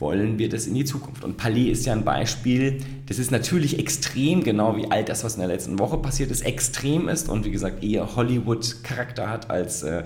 wollen 0.00 0.38
wir 0.38 0.48
das 0.48 0.66
in 0.66 0.74
die 0.74 0.84
Zukunft? 0.84 1.22
Und 1.24 1.36
Palais 1.36 1.70
ist 1.70 1.86
ja 1.86 1.92
ein 1.92 2.04
Beispiel, 2.04 2.80
das 3.06 3.18
ist 3.18 3.30
natürlich 3.30 3.78
extrem, 3.78 4.42
genau 4.42 4.76
wie 4.76 4.90
all 4.90 5.04
das, 5.04 5.22
was 5.24 5.34
in 5.34 5.40
der 5.40 5.48
letzten 5.48 5.78
Woche 5.78 5.98
passiert 5.98 6.30
ist, 6.30 6.40
extrem 6.40 7.08
ist 7.08 7.28
und 7.28 7.44
wie 7.44 7.50
gesagt 7.50 7.84
eher 7.84 8.16
Hollywood-Charakter 8.16 9.28
hat 9.28 9.50
als 9.50 9.82
äh, 9.82 10.04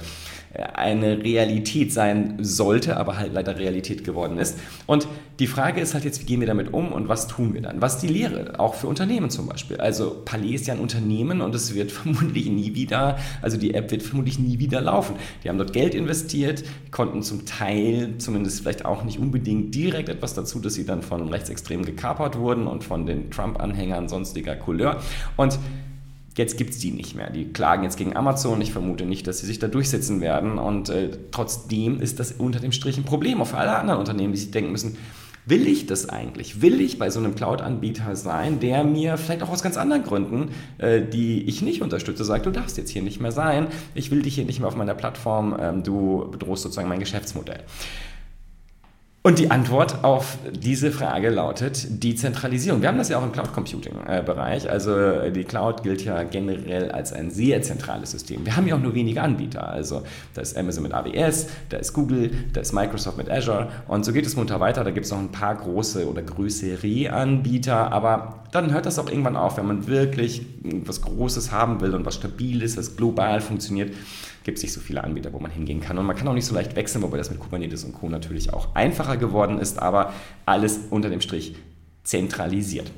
eine 0.56 1.22
Realität 1.22 1.92
sein 1.92 2.36
sollte, 2.40 2.96
aber 2.96 3.18
halt 3.18 3.32
leider 3.32 3.58
Realität 3.58 4.04
geworden 4.04 4.38
ist. 4.38 4.58
Und 4.86 5.08
die 5.40 5.48
Frage 5.48 5.80
ist 5.80 5.94
halt 5.94 6.04
jetzt, 6.04 6.20
wie 6.20 6.26
gehen 6.26 6.40
wir 6.40 6.46
damit 6.46 6.72
um 6.72 6.92
und 6.92 7.08
was 7.08 7.26
tun 7.26 7.54
wir 7.54 7.62
dann? 7.62 7.80
Was 7.80 7.96
ist 7.96 8.02
die 8.02 8.08
Lehre, 8.08 8.60
auch 8.60 8.74
für 8.74 8.86
Unternehmen 8.86 9.30
zum 9.30 9.48
Beispiel? 9.48 9.78
Also 9.78 10.22
Palais 10.24 10.54
ist 10.54 10.68
ja 10.68 10.74
ein 10.74 10.80
Unternehmen 10.80 11.40
und 11.40 11.54
es 11.54 11.74
wird 11.74 11.90
vermutlich 11.92 12.46
nie 12.46 12.74
wieder, 12.74 13.18
also 13.42 13.56
die 13.56 13.74
App 13.74 13.90
wird 13.90 14.02
vermutlich 14.02 14.38
nie 14.38 14.60
wieder 14.60 14.80
laufen. 14.80 15.16
Die 15.42 15.48
haben 15.48 15.58
dort 15.58 15.72
Geld 15.72 15.94
investiert, 15.94 16.62
konnten 16.92 17.22
zum 17.22 17.46
Teil, 17.46 18.14
zumindest 18.18 18.60
vielleicht 18.60 18.84
auch 18.84 19.02
nicht 19.02 19.18
unbedingt 19.18 19.74
direkt 19.74 20.08
etwas 20.08 20.34
dazu, 20.34 20.60
dass 20.60 20.74
sie 20.74 20.86
dann 20.86 21.02
von 21.02 21.28
Rechtsextremen 21.28 21.84
gekapert 21.84 22.38
wurden 22.38 22.68
und 22.68 22.84
von 22.84 23.06
den 23.06 23.30
Trump-Anhängern 23.30 24.08
sonstiger 24.08 24.54
Couleur. 24.54 25.00
Und 25.36 25.58
Jetzt 26.36 26.56
gibt 26.58 26.70
es 26.70 26.78
die 26.78 26.90
nicht 26.90 27.14
mehr. 27.14 27.30
Die 27.30 27.52
klagen 27.52 27.84
jetzt 27.84 27.96
gegen 27.96 28.16
Amazon. 28.16 28.60
Ich 28.60 28.72
vermute 28.72 29.06
nicht, 29.06 29.26
dass 29.26 29.38
sie 29.38 29.46
sich 29.46 29.60
da 29.60 29.68
durchsetzen 29.68 30.20
werden. 30.20 30.58
Und 30.58 30.88
äh, 30.88 31.10
trotzdem 31.30 32.00
ist 32.00 32.18
das 32.18 32.32
unter 32.32 32.58
dem 32.58 32.72
Strich 32.72 32.98
ein 32.98 33.04
Problem 33.04 33.40
auch 33.40 33.46
für 33.46 33.56
alle 33.56 33.76
anderen 33.76 34.00
Unternehmen, 34.00 34.32
die 34.32 34.40
sich 34.40 34.50
denken 34.50 34.72
müssen, 34.72 34.96
will 35.46 35.68
ich 35.68 35.86
das 35.86 36.08
eigentlich? 36.08 36.62
Will 36.62 36.80
ich 36.80 36.98
bei 36.98 37.10
so 37.10 37.20
einem 37.20 37.34
Cloud-Anbieter 37.34 38.16
sein, 38.16 38.60
der 38.60 38.82
mir 38.82 39.16
vielleicht 39.16 39.42
auch 39.42 39.50
aus 39.50 39.62
ganz 39.62 39.76
anderen 39.76 40.02
Gründen, 40.02 40.50
äh, 40.78 41.02
die 41.02 41.42
ich 41.44 41.62
nicht 41.62 41.82
unterstütze, 41.82 42.24
sagt, 42.24 42.46
du 42.46 42.50
darfst 42.50 42.78
jetzt 42.78 42.90
hier 42.90 43.02
nicht 43.02 43.20
mehr 43.20 43.32
sein, 43.32 43.68
ich 43.94 44.10
will 44.10 44.22
dich 44.22 44.34
hier 44.34 44.44
nicht 44.44 44.58
mehr 44.58 44.68
auf 44.68 44.76
meiner 44.76 44.94
Plattform, 44.94 45.56
ähm, 45.60 45.82
du 45.82 46.28
bedrohst 46.30 46.62
sozusagen 46.62 46.88
mein 46.88 47.00
Geschäftsmodell. 47.00 47.60
Und 49.26 49.38
die 49.38 49.50
Antwort 49.50 50.04
auf 50.04 50.36
diese 50.52 50.92
Frage 50.92 51.30
lautet 51.30 52.04
Dezentralisierung. 52.04 52.82
Wir 52.82 52.88
haben 52.88 52.98
das 52.98 53.08
ja 53.08 53.18
auch 53.18 53.22
im 53.22 53.32
Cloud 53.32 53.54
Computing-Bereich. 53.54 54.68
Also 54.68 55.30
die 55.30 55.44
Cloud 55.44 55.82
gilt 55.82 56.04
ja 56.04 56.24
generell 56.24 56.90
als 56.90 57.14
ein 57.14 57.30
sehr 57.30 57.62
zentrales 57.62 58.10
System. 58.10 58.44
Wir 58.44 58.54
haben 58.54 58.66
ja 58.66 58.74
auch 58.74 58.80
nur 58.80 58.94
wenige 58.94 59.22
Anbieter. 59.22 59.66
Also 59.66 60.02
da 60.34 60.42
ist 60.42 60.58
Amazon 60.58 60.82
mit 60.82 60.92
AWS, 60.92 61.46
da 61.70 61.78
ist 61.78 61.94
Google, 61.94 62.32
da 62.52 62.60
ist 62.60 62.74
Microsoft 62.74 63.16
mit 63.16 63.30
Azure 63.30 63.68
und 63.88 64.04
so 64.04 64.12
geht 64.12 64.26
es 64.26 64.36
munter 64.36 64.60
weiter. 64.60 64.84
Da 64.84 64.90
gibt 64.90 65.06
es 65.06 65.12
noch 65.12 65.20
ein 65.20 65.32
paar 65.32 65.54
große 65.54 66.06
oder 66.06 66.20
größere 66.20 67.10
Anbieter, 67.10 67.92
aber 67.92 68.44
dann 68.52 68.74
hört 68.74 68.84
das 68.84 68.98
auch 68.98 69.08
irgendwann 69.08 69.36
auf, 69.36 69.56
wenn 69.56 69.66
man 69.66 69.86
wirklich 69.86 70.42
was 70.84 71.00
Großes 71.00 71.50
haben 71.50 71.80
will 71.80 71.94
und 71.94 72.04
was 72.04 72.16
stabil 72.16 72.60
ist, 72.60 72.76
was 72.76 72.94
global 72.94 73.40
funktioniert 73.40 73.90
gibt 74.44 74.58
es 74.58 74.62
nicht 74.62 74.72
so 74.72 74.80
viele 74.80 75.02
Anbieter, 75.02 75.32
wo 75.32 75.40
man 75.40 75.50
hingehen 75.50 75.80
kann. 75.80 75.98
Und 75.98 76.06
man 76.06 76.14
kann 76.14 76.28
auch 76.28 76.34
nicht 76.34 76.46
so 76.46 76.54
leicht 76.54 76.76
wechseln, 76.76 77.02
wobei 77.02 77.16
das 77.16 77.30
mit 77.30 77.40
Kubernetes 77.40 77.82
und 77.84 77.92
Co. 77.94 78.08
natürlich 78.08 78.52
auch 78.52 78.74
einfacher 78.74 79.16
geworden 79.16 79.58
ist, 79.58 79.80
aber 79.80 80.12
alles 80.46 80.80
unter 80.90 81.10
dem 81.10 81.20
Strich 81.20 81.56
zentralisiert. 82.04 82.92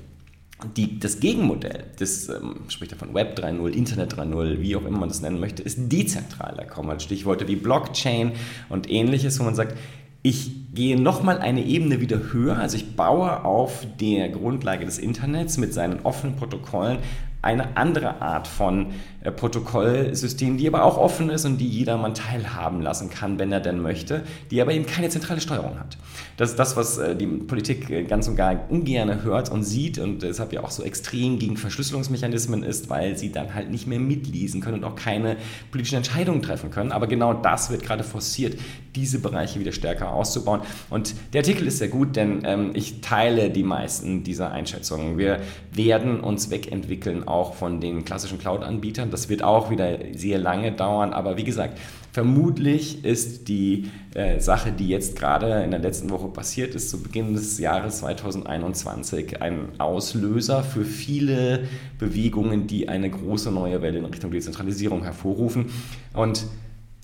Die, 0.77 0.99
das 0.99 1.21
Gegenmodell, 1.21 1.85
das 1.99 2.29
ähm, 2.29 2.61
spricht 2.69 2.93
ja 2.93 2.99
von 2.99 3.15
Web 3.15 3.39
3.0, 3.39 3.69
Internet 3.69 4.15
3.0, 4.15 4.61
wie 4.61 4.75
auch 4.75 4.85
immer 4.87 4.99
man 4.99 5.09
das 5.09 5.21
nennen 5.21 5.39
möchte, 5.39 5.63
ist 5.63 5.79
dezentral. 5.93 6.55
Da 6.57 6.65
kommen 6.65 6.89
halt 6.89 7.03
Stichworte 7.03 7.47
wie 7.47 7.57
Blockchain 7.57 8.33
und 8.69 8.91
ähnliches, 8.91 9.39
wo 9.39 9.45
man 9.45 9.55
sagt, 9.55 9.77
ich 10.23 10.75
gehe 10.75 11.01
nochmal 11.01 11.39
eine 11.39 11.63
Ebene 11.63 12.01
wieder 12.01 12.33
höher, 12.33 12.59
also 12.59 12.77
ich 12.77 12.97
baue 12.97 13.45
auf 13.45 13.87
der 14.01 14.29
Grundlage 14.31 14.85
des 14.85 14.99
Internets 14.99 15.57
mit 15.57 15.73
seinen 15.73 16.01
offenen 16.01 16.35
Protokollen 16.37 16.99
eine 17.47 17.77
andere 17.77 18.21
Art 18.21 18.49
von 18.49 18.89
äh, 19.23 19.31
Protokollsystem, 19.31 20.57
die 20.57 20.67
aber 20.67 20.85
auch 20.85 20.99
offen 20.99 21.31
ist 21.31 21.45
und 21.45 21.59
die 21.59 21.69
jedermann 21.69 22.15
teilhaben 22.15 22.83
lassen 22.83 23.09
kann, 23.09 23.39
wenn 23.39 23.53
er 23.53 23.61
denn 23.61 23.81
möchte, 23.81 24.23
die 24.51 24.61
aber 24.61 24.73
eben 24.73 24.87
keine 24.87 25.09
zentrale 25.09 25.41
Steuerung 25.41 25.79
hat. 25.79 25.97
Das 26.37 26.51
ist 26.51 26.59
das, 26.59 26.77
was 26.77 26.99
äh, 26.99 27.17
die 27.17 27.27
Politik 27.27 27.89
äh, 27.89 28.03
ganz 28.03 28.29
und 28.29 28.37
gar 28.37 28.69
ungern 28.69 29.23
hört 29.23 29.51
und 29.51 29.63
sieht 29.63 29.99
und 29.99 30.23
deshalb 30.23 30.53
ja 30.53 30.63
auch 30.63 30.71
so 30.71 30.83
extrem 30.83 31.39
gegen 31.39 31.57
Verschlüsselungsmechanismen 31.57 32.63
ist, 32.63 32.91
weil 32.91 33.17
sie 33.17 33.33
dann 33.33 33.55
halt 33.55 33.71
nicht 33.71 33.87
mehr 33.87 34.01
mitlesen 34.01 34.61
können 34.61 34.79
und 34.79 34.85
auch 34.85 34.97
keine 34.97 35.37
politischen 35.71 35.97
Entscheidungen 35.97 36.43
treffen 36.43 36.71
können. 36.71 36.93
Aber 36.93 37.07
genau 37.07 37.33
das 37.33 37.71
wird 37.71 37.83
gerade 37.83 38.05
forciert, 38.05 38.59
diese 38.95 39.21
Bereiche 39.21 39.61
wieder 39.61 39.73
stärker 39.73 40.13
auszubauen. 40.13 40.63
Und 40.91 41.15
der 41.33 41.43
Artikel 41.43 41.67
ist 41.67 41.79
sehr 41.79 41.89
gut, 41.89 42.17
denn 42.17 42.43
ähm, 42.45 42.71
ich 42.75 43.01
teile 43.01 43.51
die 43.51 43.63
meisten 43.63 44.25
dieser 44.25 44.53
Einschätzungen. 44.53 45.19
Wir 45.19 45.41
werden 45.73 46.21
uns 46.21 46.51
wegentwickeln 46.51 47.29
auch 47.37 47.55
von 47.55 47.81
den 47.81 48.05
klassischen 48.05 48.39
Cloud-Anbietern. 48.39 49.11
Das 49.11 49.29
wird 49.29 49.43
auch 49.43 49.71
wieder 49.71 49.99
sehr 50.15 50.39
lange 50.39 50.73
dauern, 50.73 51.13
aber 51.13 51.37
wie 51.37 51.45
gesagt, 51.45 51.79
vermutlich 52.13 53.05
ist 53.05 53.49
die 53.49 53.91
äh, 54.15 54.41
Sache, 54.41 54.73
die 54.73 54.89
jetzt 54.89 55.19
gerade 55.19 55.63
in 55.63 55.71
der 55.71 55.81
letzten 55.81 56.09
Woche 56.09 56.29
passiert 56.29 56.75
ist, 56.75 56.89
zu 56.89 57.03
Beginn 57.03 57.35
des 57.35 57.59
Jahres 57.59 57.99
2021, 57.99 59.43
ein 59.43 59.69
Auslöser 59.79 60.63
für 60.63 60.85
viele 60.85 61.65
Bewegungen, 61.99 62.67
die 62.67 62.89
eine 62.89 63.11
große 63.11 63.51
neue 63.53 63.83
Welle 63.83 63.99
in 63.99 64.07
Richtung 64.07 64.31
Dezentralisierung 64.31 65.05
hervorrufen. 65.05 65.67
Und 66.15 66.47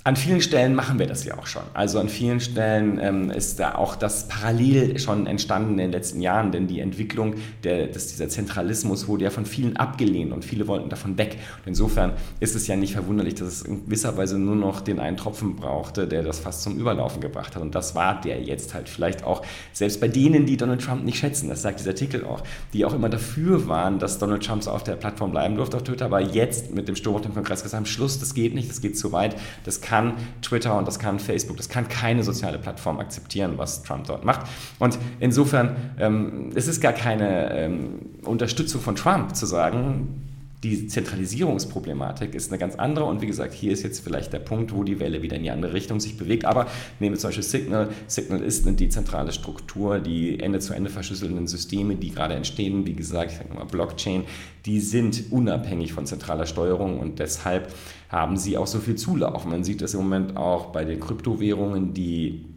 an 0.04 0.16
vielen 0.16 0.40
Stellen 0.40 0.74
machen 0.74 0.98
wir 0.98 1.06
das 1.06 1.24
ja 1.24 1.38
auch 1.38 1.46
schon. 1.46 1.62
Also 1.74 2.00
an 2.00 2.08
vielen 2.08 2.40
Stellen 2.40 2.98
ähm, 3.00 3.30
ist 3.30 3.60
da 3.60 3.76
auch 3.76 3.94
das 3.94 4.26
parallel 4.26 4.98
schon 4.98 5.28
entstanden 5.28 5.72
in 5.72 5.78
den 5.78 5.92
letzten 5.92 6.20
Jahren, 6.20 6.50
denn 6.50 6.66
die 6.66 6.80
Entwicklung 6.80 7.34
der, 7.62 7.86
des, 7.86 8.08
dieser 8.08 8.28
Zentralismus 8.28 9.06
wurde 9.06 9.24
ja 9.24 9.30
von 9.30 9.46
vielen 9.46 9.76
abgelehnt 9.76 10.32
und 10.32 10.44
viele 10.44 10.66
wollten 10.66 10.88
davon 10.88 11.18
weg. 11.18 11.36
Und 11.58 11.68
insofern 11.68 12.14
ist 12.40 12.56
es 12.56 12.66
ja 12.66 12.74
nicht 12.74 12.94
verwunderlich, 12.94 13.36
dass 13.36 13.46
es 13.48 13.62
in 13.62 13.84
gewisser 13.84 14.16
Weise 14.16 14.38
nur 14.38 14.56
noch 14.56 14.80
den 14.80 14.98
einen 14.98 15.16
Tropfen 15.16 15.54
brauchte, 15.54 16.08
der 16.08 16.24
das 16.24 16.40
fast 16.40 16.62
zum 16.62 16.78
Überlaufen 16.78 17.20
gebracht 17.20 17.54
hat. 17.54 17.62
Und 17.62 17.76
das 17.76 17.94
war 17.94 18.20
der 18.20 18.42
jetzt 18.42 18.74
halt 18.74 18.88
vielleicht 18.88 19.22
auch, 19.22 19.42
selbst 19.72 20.00
bei 20.00 20.08
denen, 20.08 20.46
die 20.46 20.56
Donald 20.56 20.82
Trump 20.82 21.04
nicht 21.04 21.18
schätzen, 21.18 21.48
das 21.48 21.62
sagt 21.62 21.78
dieser 21.78 21.90
Artikel 21.90 22.24
auch, 22.24 22.42
die 22.72 22.84
auch 22.84 22.92
immer 22.92 23.08
dafür 23.08 23.68
waren, 23.68 24.00
dass 24.00 24.18
Donald 24.18 24.44
Trump 24.44 24.64
so 24.64 24.72
auf 24.72 24.82
der 24.82 24.96
Plattform 24.96 25.30
bleiben 25.30 25.54
durfte 25.54 25.76
auf 25.76 25.84
Twitter, 25.84 26.06
aber 26.06 26.20
jetzt 26.20 26.74
mit 26.74 26.88
dem 26.88 26.96
Sturm 26.96 27.14
auf 27.14 27.22
dem 27.22 27.34
Kongress 27.34 27.62
gesagt 27.62 27.78
haben, 27.78 27.86
Schluss, 27.86 28.18
das 28.18 28.34
geht 28.34 28.52
nicht, 28.52 28.68
das 28.68 28.80
geht 28.80 28.98
zu 28.98 29.12
weit, 29.12 29.36
das 29.62 29.80
kann 29.80 29.91
kann 29.92 30.14
Twitter 30.40 30.78
und 30.78 30.88
das 30.88 30.98
kann 30.98 31.18
Facebook, 31.18 31.58
das 31.58 31.68
kann 31.68 31.86
keine 31.86 32.22
soziale 32.22 32.58
Plattform 32.58 32.98
akzeptieren, 32.98 33.58
was 33.58 33.82
Trump 33.82 34.06
dort 34.06 34.24
macht. 34.24 34.46
Und 34.78 34.98
insofern 35.20 35.76
ähm, 35.98 36.48
es 36.54 36.66
ist 36.66 36.80
gar 36.80 36.94
keine 36.94 37.54
ähm, 37.54 38.00
Unterstützung 38.24 38.80
von 38.80 38.96
Trump 38.96 39.36
zu 39.36 39.44
sagen, 39.44 40.31
die 40.62 40.86
Zentralisierungsproblematik 40.86 42.36
ist 42.36 42.52
eine 42.52 42.58
ganz 42.58 42.76
andere 42.76 43.06
und 43.06 43.20
wie 43.20 43.26
gesagt, 43.26 43.52
hier 43.52 43.72
ist 43.72 43.82
jetzt 43.82 43.98
vielleicht 43.98 44.32
der 44.32 44.38
Punkt, 44.38 44.72
wo 44.72 44.84
die 44.84 45.00
Welle 45.00 45.20
wieder 45.20 45.36
in 45.36 45.42
die 45.42 45.50
andere 45.50 45.72
Richtung 45.72 45.98
sich 45.98 46.16
bewegt. 46.16 46.44
Aber 46.44 46.68
nehmen 47.00 47.16
wir 47.16 47.18
zum 47.18 47.28
Beispiel 47.28 47.42
Signal. 47.42 47.88
Signal 48.06 48.40
ist 48.42 48.64
eine 48.64 48.76
dezentrale 48.76 49.32
Struktur, 49.32 49.98
die 49.98 50.38
Ende-zu-Ende 50.38 50.88
verschlüsselnden 50.88 51.48
Systeme, 51.48 51.96
die 51.96 52.10
gerade 52.10 52.34
entstehen, 52.34 52.86
wie 52.86 52.94
gesagt, 52.94 53.32
ich 53.32 53.38
sage 53.38 53.52
mal 53.52 53.64
Blockchain, 53.64 54.22
die 54.64 54.78
sind 54.78 55.32
unabhängig 55.32 55.92
von 55.92 56.06
zentraler 56.06 56.46
Steuerung 56.46 57.00
und 57.00 57.18
deshalb 57.18 57.74
haben 58.08 58.36
sie 58.36 58.56
auch 58.56 58.68
so 58.68 58.78
viel 58.78 58.94
Zulauf. 58.94 59.44
Man 59.44 59.64
sieht 59.64 59.82
das 59.82 59.94
im 59.94 60.00
Moment 60.00 60.36
auch 60.36 60.66
bei 60.66 60.84
den 60.84 61.00
Kryptowährungen, 61.00 61.92
die 61.92 62.51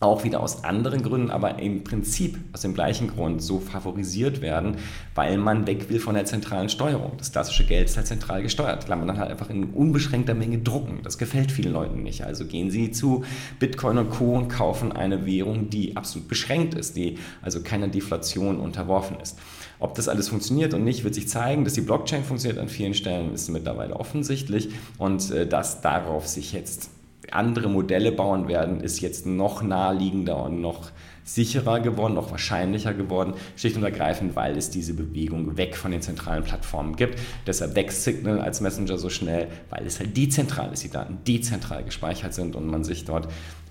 auch 0.00 0.24
wieder 0.24 0.40
aus 0.40 0.64
anderen 0.64 1.02
Gründen, 1.02 1.30
aber 1.30 1.58
im 1.58 1.82
Prinzip 1.82 2.38
aus 2.52 2.60
dem 2.60 2.74
gleichen 2.74 3.08
Grund 3.08 3.42
so 3.42 3.58
favorisiert 3.58 4.40
werden, 4.40 4.76
weil 5.14 5.38
man 5.38 5.66
weg 5.66 5.88
will 5.88 5.98
von 5.98 6.14
der 6.14 6.24
zentralen 6.24 6.68
Steuerung. 6.68 7.12
Das 7.18 7.32
klassische 7.32 7.66
Geld 7.66 7.88
ist 7.88 7.96
halt 7.96 8.06
zentral 8.06 8.42
gesteuert. 8.42 8.86
Kann 8.86 8.98
man 8.98 9.08
dann 9.08 9.18
halt 9.18 9.30
einfach 9.30 9.50
in 9.50 9.64
unbeschränkter 9.64 10.34
Menge 10.34 10.58
drucken. 10.58 11.00
Das 11.02 11.18
gefällt 11.18 11.50
vielen 11.50 11.72
Leuten 11.72 12.02
nicht. 12.02 12.24
Also 12.24 12.46
gehen 12.46 12.70
Sie 12.70 12.90
zu 12.92 13.24
Bitcoin 13.58 13.98
und 13.98 14.10
Co. 14.10 14.36
und 14.36 14.48
kaufen 14.48 14.92
eine 14.92 15.26
Währung, 15.26 15.68
die 15.70 15.96
absolut 15.96 16.28
beschränkt 16.28 16.74
ist, 16.74 16.96
die 16.96 17.18
also 17.42 17.62
keiner 17.62 17.88
Deflation 17.88 18.58
unterworfen 18.58 19.18
ist. 19.20 19.38
Ob 19.80 19.94
das 19.94 20.08
alles 20.08 20.28
funktioniert 20.28 20.74
und 20.74 20.84
nicht, 20.84 21.04
wird 21.04 21.14
sich 21.14 21.28
zeigen. 21.28 21.64
Dass 21.64 21.74
die 21.74 21.80
Blockchain 21.80 22.24
funktioniert 22.24 22.60
an 22.60 22.68
vielen 22.68 22.94
Stellen, 22.94 23.34
ist 23.34 23.48
mittlerweile 23.48 23.96
offensichtlich 23.96 24.70
und 24.98 25.30
äh, 25.30 25.46
dass 25.46 25.80
darauf 25.80 26.26
sich 26.26 26.52
jetzt 26.52 26.90
andere 27.32 27.68
Modelle 27.68 28.12
bauen 28.12 28.48
werden, 28.48 28.80
ist 28.80 29.00
jetzt 29.00 29.26
noch 29.26 29.62
naheliegender 29.62 30.42
und 30.44 30.60
noch 30.60 30.90
sicherer 31.24 31.80
geworden, 31.80 32.14
noch 32.14 32.30
wahrscheinlicher 32.30 32.94
geworden, 32.94 33.34
schlicht 33.56 33.76
und 33.76 33.82
ergreifend, 33.82 34.34
weil 34.34 34.56
es 34.56 34.70
diese 34.70 34.94
Bewegung 34.94 35.56
weg 35.56 35.76
von 35.76 35.90
den 35.90 36.00
zentralen 36.00 36.42
Plattformen 36.42 36.96
gibt. 36.96 37.18
Deshalb 37.46 37.76
wächst 37.76 38.04
Signal 38.04 38.40
als 38.40 38.60
Messenger 38.60 38.96
so 38.96 39.10
schnell, 39.10 39.48
weil 39.70 39.86
es 39.86 40.00
halt 40.00 40.16
dezentral 40.16 40.72
ist, 40.72 40.84
die 40.84 40.90
Daten 40.90 41.18
dezentral 41.26 41.84
gespeichert 41.84 42.32
sind 42.32 42.56
und 42.56 42.66
man 42.66 42.82
sich 42.82 43.04
dort 43.04 43.28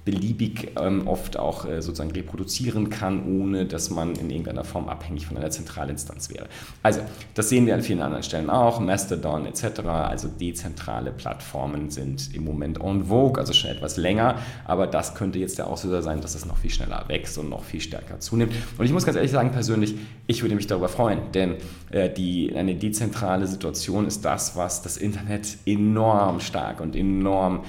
beliebig 0.08 0.72
ähm, 0.80 1.06
oft 1.06 1.38
auch 1.38 1.66
äh, 1.66 1.82
sozusagen 1.82 2.12
reproduzieren 2.12 2.90
kann, 2.90 3.26
ohne 3.26 3.66
dass 3.66 3.90
man 3.90 4.16
in 4.16 4.30
irgendeiner 4.30 4.64
Form 4.64 4.88
abhängig 4.88 5.28
von 5.28 5.36
einer 5.36 5.50
Zentralinstanz 5.50 6.30
wäre. 6.30 6.48
Also, 6.82 7.02
das 7.34 7.50
sehen 7.50 7.66
wir 7.66 7.76
an 7.76 7.82
vielen 7.82 8.02
anderen 8.02 8.24
Stellen 8.24 8.50
auch, 8.50 8.80
Mastodon 8.80 9.46
etc. 9.46 9.82
Also 9.82 10.30
dezentrale 10.30 11.12
Plattformen 11.12 11.90
sind 11.90 12.34
im 12.34 12.46
Moment 12.46 12.80
en 12.80 13.04
vogue, 13.04 13.38
also 13.38 13.52
schon 13.52 13.70
etwas 13.70 13.98
länger, 13.98 14.38
aber 14.64 14.88
das 14.88 15.14
könnte 15.14 15.40
jetzt 15.40 15.58
der 15.58 15.68
Auslöser 15.68 16.02
sein, 16.02 16.22
dass 16.22 16.36
es 16.36 16.46
noch 16.46 16.58
viel 16.58 16.72
schneller 16.72 17.04
wächst 17.10 17.38
und 17.38 17.50
noch 17.50 17.66
viel 17.66 17.82
stärker 17.82 18.22
zunimmt. 18.22 18.54
Und 18.78 18.86
ich 18.86 18.94
muss 18.94 19.06
ganz 19.06 19.18
ehrlich 19.18 19.32
sagen, 19.32 19.52
persönlich, 19.52 19.96
ich 20.26 20.42
würde 20.42 20.56
mich 20.56 20.68
darüber 20.68 20.88
freuen, 20.88 21.34
denn 21.34 21.56
äh, 21.92 22.10
die, 22.10 22.56
eine 22.56 22.76
dezentrale 22.76 23.46
Situation 23.46 24.08
ist 24.08 24.24
das, 24.24 24.56
was 24.56 24.82
das 24.82 24.96
Internet 24.96 25.58
enorm 25.66 26.40
stark 26.40 26.80
und 26.80 26.96
enorm 26.96 27.66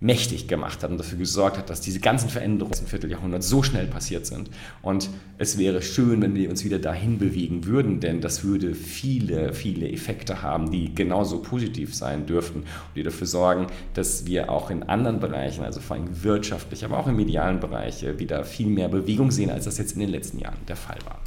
mächtig 0.00 0.46
gemacht 0.46 0.82
hat 0.82 0.90
und 0.90 0.98
dafür 0.98 1.18
gesorgt 1.18 1.58
hat, 1.58 1.70
dass 1.70 1.80
diese 1.80 1.98
ganzen 1.98 2.28
Veränderungen 2.28 2.78
im 2.78 2.86
Vierteljahrhundert 2.86 3.42
so 3.42 3.62
schnell 3.64 3.86
passiert 3.86 4.26
sind. 4.26 4.48
Und 4.80 5.10
es 5.38 5.58
wäre 5.58 5.82
schön, 5.82 6.22
wenn 6.22 6.34
wir 6.34 6.50
uns 6.50 6.64
wieder 6.64 6.78
dahin 6.78 7.18
bewegen 7.18 7.64
würden, 7.64 7.98
denn 7.98 8.20
das 8.20 8.44
würde 8.44 8.74
viele, 8.74 9.52
viele 9.52 9.90
Effekte 9.90 10.42
haben, 10.42 10.70
die 10.70 10.94
genauso 10.94 11.42
positiv 11.42 11.94
sein 11.94 12.26
dürften 12.26 12.60
und 12.60 12.96
die 12.96 13.02
dafür 13.02 13.26
sorgen, 13.26 13.66
dass 13.94 14.26
wir 14.26 14.50
auch 14.50 14.70
in 14.70 14.84
anderen 14.84 15.18
Bereichen, 15.18 15.64
also 15.64 15.80
vor 15.80 15.96
allem 15.96 16.22
wirtschaftlich, 16.22 16.84
aber 16.84 16.98
auch 16.98 17.08
im 17.08 17.16
medialen 17.16 17.58
Bereich, 17.58 18.04
wieder 18.18 18.44
viel 18.44 18.68
mehr 18.68 18.88
Bewegung 18.88 19.30
sehen, 19.32 19.50
als 19.50 19.64
das 19.64 19.78
jetzt 19.78 19.92
in 19.92 20.00
den 20.00 20.10
letzten 20.10 20.38
Jahren 20.38 20.58
der 20.68 20.76
Fall 20.76 20.98
war. 21.06 21.20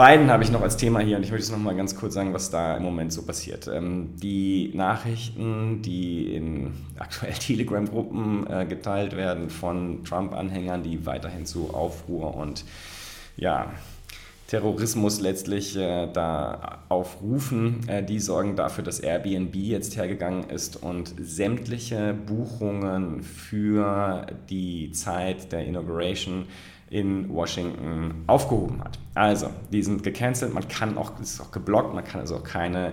Biden 0.00 0.30
habe 0.30 0.42
ich 0.42 0.50
noch 0.50 0.62
als 0.62 0.78
Thema 0.78 1.00
hier 1.00 1.18
und 1.18 1.24
ich 1.24 1.30
möchte 1.30 1.44
jetzt 1.44 1.52
noch 1.52 1.62
mal 1.62 1.76
ganz 1.76 1.94
kurz 1.94 2.14
sagen, 2.14 2.32
was 2.32 2.48
da 2.48 2.74
im 2.74 2.82
Moment 2.82 3.12
so 3.12 3.20
passiert. 3.20 3.68
Ähm, 3.68 4.14
die 4.16 4.70
Nachrichten, 4.72 5.82
die 5.82 6.34
in 6.34 6.72
aktuell 6.98 7.32
Telegram-Gruppen 7.38 8.46
äh, 8.48 8.64
geteilt 8.64 9.14
werden 9.14 9.50
von 9.50 10.02
Trump-Anhängern, 10.04 10.82
die 10.82 11.04
weiterhin 11.04 11.44
zu 11.44 11.74
Aufruhr 11.74 12.34
und 12.34 12.64
ja, 13.36 13.72
Terrorismus 14.46 15.20
letztlich 15.20 15.76
äh, 15.76 16.08
da 16.10 16.78
aufrufen, 16.88 17.86
äh, 17.86 18.02
die 18.02 18.20
sorgen 18.20 18.56
dafür, 18.56 18.82
dass 18.82 19.00
Airbnb 19.00 19.54
jetzt 19.54 19.98
hergegangen 19.98 20.48
ist 20.48 20.82
und 20.82 21.12
sämtliche 21.20 22.14
Buchungen 22.14 23.22
für 23.22 24.26
die 24.48 24.92
Zeit 24.92 25.52
der 25.52 25.66
Inauguration 25.66 26.46
in 26.90 27.32
Washington 27.32 28.24
aufgehoben 28.26 28.82
hat. 28.82 28.98
Also, 29.14 29.48
die 29.72 29.82
sind 29.82 30.02
gecancelt, 30.02 30.52
man 30.52 30.66
kann 30.68 30.98
auch, 30.98 31.18
ist 31.20 31.40
auch 31.40 31.52
geblockt, 31.52 31.94
man 31.94 32.04
kann 32.04 32.20
also 32.20 32.36
auch 32.36 32.44
keine 32.44 32.92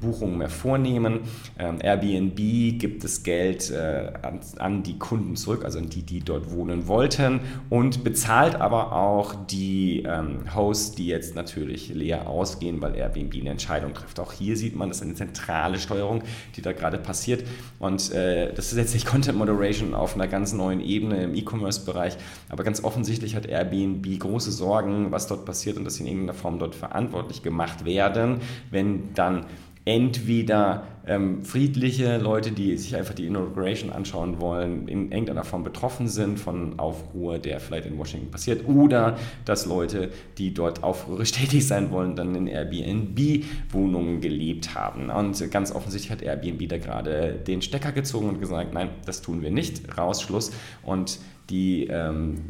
Buchungen 0.00 0.38
mehr 0.38 0.48
vornehmen. 0.48 1.20
Ähm, 1.58 1.78
Airbnb 1.80 2.36
gibt 2.78 3.04
das 3.04 3.22
Geld 3.22 3.70
äh, 3.70 4.12
an, 4.22 4.40
an, 4.58 4.82
die 4.82 4.98
Kunden 4.98 5.36
zurück, 5.36 5.64
also 5.64 5.78
an 5.78 5.88
die, 5.88 6.02
die 6.02 6.20
dort 6.20 6.50
wohnen 6.50 6.86
wollten 6.86 7.40
und 7.70 8.04
bezahlt 8.04 8.56
aber 8.56 8.92
auch 8.92 9.34
die 9.46 10.02
ähm, 10.06 10.54
Hosts, 10.54 10.96
die 10.96 11.06
jetzt 11.06 11.34
natürlich 11.34 11.88
leer 11.94 12.28
ausgehen, 12.28 12.80
weil 12.80 12.94
Airbnb 12.94 13.34
eine 13.34 13.50
Entscheidung 13.50 13.94
trifft. 13.94 14.20
Auch 14.20 14.32
hier 14.32 14.56
sieht 14.56 14.76
man, 14.76 14.88
das 14.88 14.98
ist 14.98 15.04
eine 15.04 15.14
zentrale 15.14 15.78
Steuerung, 15.78 16.22
die 16.56 16.62
da 16.62 16.72
gerade 16.72 16.98
passiert 16.98 17.44
und 17.78 18.12
äh, 18.12 18.52
das 18.52 18.72
ist 18.72 18.78
jetzt 18.78 18.94
nicht 18.94 19.06
Content 19.06 19.38
Moderation 19.38 19.94
auf 19.94 20.14
einer 20.14 20.28
ganz 20.28 20.52
neuen 20.52 20.80
Ebene 20.80 21.22
im 21.24 21.34
E-Commerce-Bereich, 21.34 22.16
aber 22.48 22.64
ganz 22.64 22.82
offensichtlich 22.82 23.36
hat 23.36 23.46
Airbnb 23.46 24.18
große 24.18 24.52
Sorgen, 24.52 25.10
was 25.10 25.26
dort 25.26 25.44
passiert 25.44 25.76
und 25.76 25.84
dass 25.84 25.94
sie 25.94 26.02
in 26.02 26.08
irgendeiner 26.08 26.38
Form 26.38 26.58
dort 26.58 26.74
verantwortlich 26.74 27.42
gemacht 27.42 27.84
werden, 27.84 28.40
wenn 28.70 29.14
dann 29.28 29.46
entweder 29.84 30.84
ähm, 31.06 31.42
friedliche 31.42 32.18
Leute, 32.18 32.50
die 32.52 32.76
sich 32.76 32.94
einfach 32.94 33.14
die 33.14 33.26
Inauguration 33.26 33.90
anschauen 33.90 34.38
wollen, 34.38 34.86
in 34.86 35.10
irgendeiner 35.10 35.44
Form 35.44 35.64
betroffen 35.64 36.08
sind 36.08 36.38
von 36.38 36.78
Aufruhr, 36.78 37.38
der 37.38 37.58
vielleicht 37.60 37.86
in 37.86 37.96
Washington 37.96 38.30
passiert, 38.30 38.68
oder 38.68 39.16
dass 39.46 39.64
Leute, 39.64 40.10
die 40.36 40.52
dort 40.52 40.84
aufrührisch 40.84 41.32
tätig 41.40 41.66
sein 41.66 41.90
wollen, 41.90 42.16
dann 42.16 42.34
in 42.34 42.46
Airbnb-Wohnungen 42.46 44.20
gelebt 44.20 44.74
haben. 44.74 45.08
Und 45.08 45.50
ganz 45.50 45.74
offensichtlich 45.74 46.10
hat 46.10 46.20
Airbnb 46.20 46.68
da 46.68 46.76
gerade 46.76 47.32
den 47.46 47.62
Stecker 47.62 47.92
gezogen 47.92 48.28
und 48.28 48.40
gesagt, 48.40 48.74
nein, 48.74 48.90
das 49.06 49.22
tun 49.22 49.40
wir 49.40 49.50
nicht, 49.50 49.96
raus, 49.96 50.20
Schluss. 50.20 50.52
Und 50.82 51.18
die 51.48 51.86
ähm, 51.86 52.42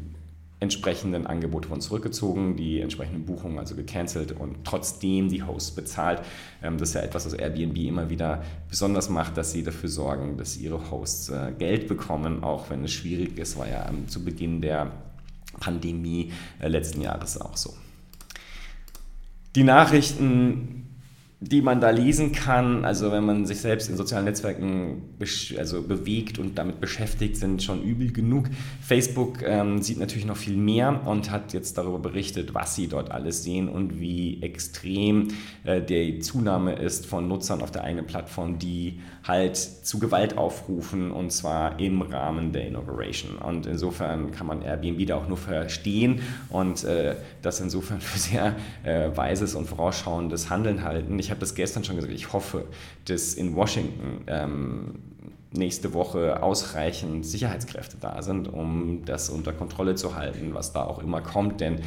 entsprechenden 0.61 1.27
Angebote 1.27 1.71
wurden 1.71 1.81
zurückgezogen, 1.81 2.57
die 2.57 2.81
entsprechenden 2.81 3.25
Buchungen 3.25 3.59
also 3.59 3.77
gecancelt 3.77 4.33
und 4.33 4.65
trotzdem 4.65 5.29
die 5.29 5.43
Hosts 5.43 5.71
bezahlt. 5.73 6.23
Ähm, 6.63 6.79
das 6.79 6.91
ist 6.91 6.95
ja 6.97 7.03
etwas, 7.03 7.27
was 7.27 7.35
Airbnb 7.35 7.77
immer 7.77 8.11
wieder 8.11 8.43
besonders 8.69 9.09
macht, 9.09 9.37
dass 9.37 9.53
sie 9.53 9.63
dafür 9.63 9.89
sorgen, 9.89 10.37
dass 10.37 10.57
ihre 10.57 10.91
Hosts 10.91 11.29
äh, 11.29 11.53
Geld 11.57 11.87
bekommen, 11.87 12.43
auch 12.43 12.71
wenn 12.71 12.85
es 12.85 12.93
schwierig 12.93 13.39
ist, 13.39 13.57
war 13.57 13.69
ja 13.69 13.89
zu 14.09 14.25
Beginn 14.25 14.61
der 14.61 14.91
Pandemie 15.61 16.33
äh, 16.61 16.69
letzten 16.69 17.03
Jahres 17.03 17.41
auch 17.41 17.57
so. 17.57 17.75
Die 19.55 19.65
Nachrichten 19.65 20.88
die 21.41 21.63
man 21.63 21.81
da 21.81 21.91
lesen 21.91 22.33
kann, 22.33 22.85
also 22.85 23.13
wenn 23.13 23.25
man 23.25 23.47
sich 23.47 23.61
selbst 23.61 23.89
in 23.89 23.97
sozialen 23.97 24.25
Netzwerken 24.25 25.03
also 25.57 25.83
bewegt 25.83 26.41
und 26.41 26.59
damit 26.59 26.81
beschäftigt, 26.81 27.37
sind 27.37 27.63
schon 27.63 27.81
übel 27.81 28.13
genug. 28.13 28.47
Facebook 28.81 29.43
ähm, 29.45 29.81
sieht 29.81 30.01
natürlich 30.01 30.27
noch 30.27 30.37
viel 30.37 30.57
mehr 30.57 31.07
und 31.07 31.31
hat 31.31 31.53
jetzt 31.53 31.79
darüber 31.79 32.01
berichtet, 32.01 32.55
was 32.55 32.75
sie 32.75 32.89
dort 32.89 33.13
alles 33.13 33.45
sehen 33.45 33.69
und 33.69 34.01
wie 34.01 34.43
extrem 34.43 35.29
äh, 35.63 35.81
die 35.81 36.19
Zunahme 36.19 36.73
ist 36.73 37.07
von 37.07 37.29
Nutzern 37.29 37.63
auf 37.63 37.71
der 37.71 37.85
eigenen 37.85 38.07
Plattform, 38.07 38.59
die 38.59 38.99
halt 39.23 39.57
zu 39.57 40.01
Gewalt 40.01 40.39
aufrufen 40.39 41.13
und 41.13 41.31
zwar 41.31 41.79
im 41.79 42.03
Rahmen 42.03 42.51
der 42.51 42.67
Inauguration. 42.67 43.37
Und 43.37 43.67
insofern 43.67 44.33
kann 44.33 44.49
man 44.49 44.63
Airbnb 44.63 45.07
da 45.07 45.17
auch 45.17 45.29
nur 45.29 45.37
verstehen 45.37 46.21
und 46.49 46.83
äh, 46.83 47.15
das 47.43 47.61
insofern 47.61 48.01
für 48.01 48.19
sehr 48.19 48.57
äh, 48.83 49.11
weises 49.15 49.55
und 49.55 49.69
vorausschauendes 49.69 50.51
Handeln 50.51 50.83
halten. 50.83 51.17
Ich 51.19 51.28
habe 51.31 51.41
das 51.41 51.55
gestern 51.55 51.85
schon 51.85 51.97
gesagt, 51.97 52.15
ich 52.15 52.33
hoffe, 52.33 52.67
dass 53.07 53.35
in 53.35 53.55
Washington 53.55 54.25
ähm, 54.27 54.95
nächste 55.53 55.95
Woche 55.95 56.43
ausreichend 56.43 57.25
Sicherheitskräfte 57.25 57.97
da 58.01 58.23
sind, 58.23 58.53
um 58.53 59.05
das 59.05 59.31
unter 59.31 59.53
Kontrolle 59.53 59.95
zu 59.95 60.15
halten, 60.15 60.55
was 60.55 60.73
da 60.73 60.85
auch 60.85 60.99
immer 60.99 61.21
kommt. 61.21 61.61
Denn 61.61 61.81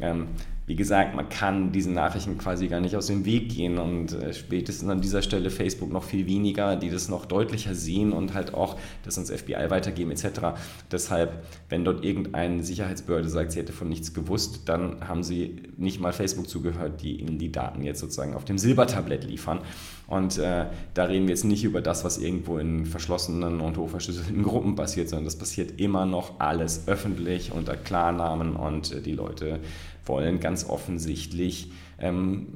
ähm, 0.00 0.28
wie 0.68 0.76
gesagt, 0.76 1.16
man 1.16 1.30
kann 1.30 1.72
diesen 1.72 1.94
Nachrichten 1.94 2.36
quasi 2.36 2.68
gar 2.68 2.80
nicht 2.80 2.94
aus 2.94 3.06
dem 3.06 3.24
Weg 3.24 3.48
gehen 3.48 3.78
und 3.78 4.12
äh, 4.12 4.34
spätestens 4.34 4.90
an 4.90 5.00
dieser 5.00 5.22
Stelle 5.22 5.48
Facebook 5.48 5.90
noch 5.90 6.04
viel 6.04 6.26
weniger, 6.26 6.76
die 6.76 6.90
das 6.90 7.08
noch 7.08 7.24
deutlicher 7.24 7.74
sehen 7.74 8.12
und 8.12 8.34
halt 8.34 8.52
auch 8.52 8.76
das 9.02 9.16
ans 9.16 9.30
FBI 9.30 9.70
weitergeben 9.70 10.10
etc. 10.10 10.60
Deshalb, 10.92 11.42
wenn 11.70 11.86
dort 11.86 12.04
irgendeine 12.04 12.62
Sicherheitsbehörde 12.62 13.30
sagt, 13.30 13.52
sie 13.52 13.60
hätte 13.60 13.72
von 13.72 13.88
nichts 13.88 14.12
gewusst, 14.12 14.68
dann 14.68 15.08
haben 15.08 15.22
sie 15.22 15.62
nicht 15.78 16.00
mal 16.00 16.12
Facebook 16.12 16.50
zugehört, 16.50 17.00
die 17.00 17.18
ihnen 17.18 17.38
die 17.38 17.50
Daten 17.50 17.82
jetzt 17.82 18.00
sozusagen 18.00 18.34
auf 18.34 18.44
dem 18.44 18.58
Silbertablett 18.58 19.24
liefern. 19.24 19.60
Und 20.08 20.38
äh, 20.38 20.64
da 20.94 21.04
reden 21.04 21.26
wir 21.26 21.34
jetzt 21.34 21.44
nicht 21.44 21.64
über 21.64 21.82
das, 21.82 22.02
was 22.02 22.16
irgendwo 22.16 22.56
in 22.56 22.86
verschlossenen 22.86 23.60
und 23.60 23.76
hochverschlüsselten 23.76 24.42
Gruppen 24.42 24.74
passiert, 24.74 25.10
sondern 25.10 25.26
das 25.26 25.36
passiert 25.36 25.78
immer 25.78 26.06
noch 26.06 26.40
alles 26.40 26.88
öffentlich 26.88 27.52
unter 27.52 27.76
Klarnamen 27.76 28.56
und 28.56 28.90
äh, 28.90 29.02
die 29.02 29.12
Leute 29.12 29.60
wollen 30.06 30.40
ganz 30.40 30.66
offensichtlich 30.66 31.70
ähm, 31.98 32.46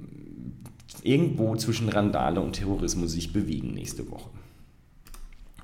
irgendwo 1.02 1.54
zwischen 1.56 1.90
Randale 1.90 2.40
und 2.40 2.54
Terrorismus 2.54 3.12
sich 3.12 3.34
bewegen 3.34 3.74
nächste 3.74 4.10
Woche. 4.10 4.30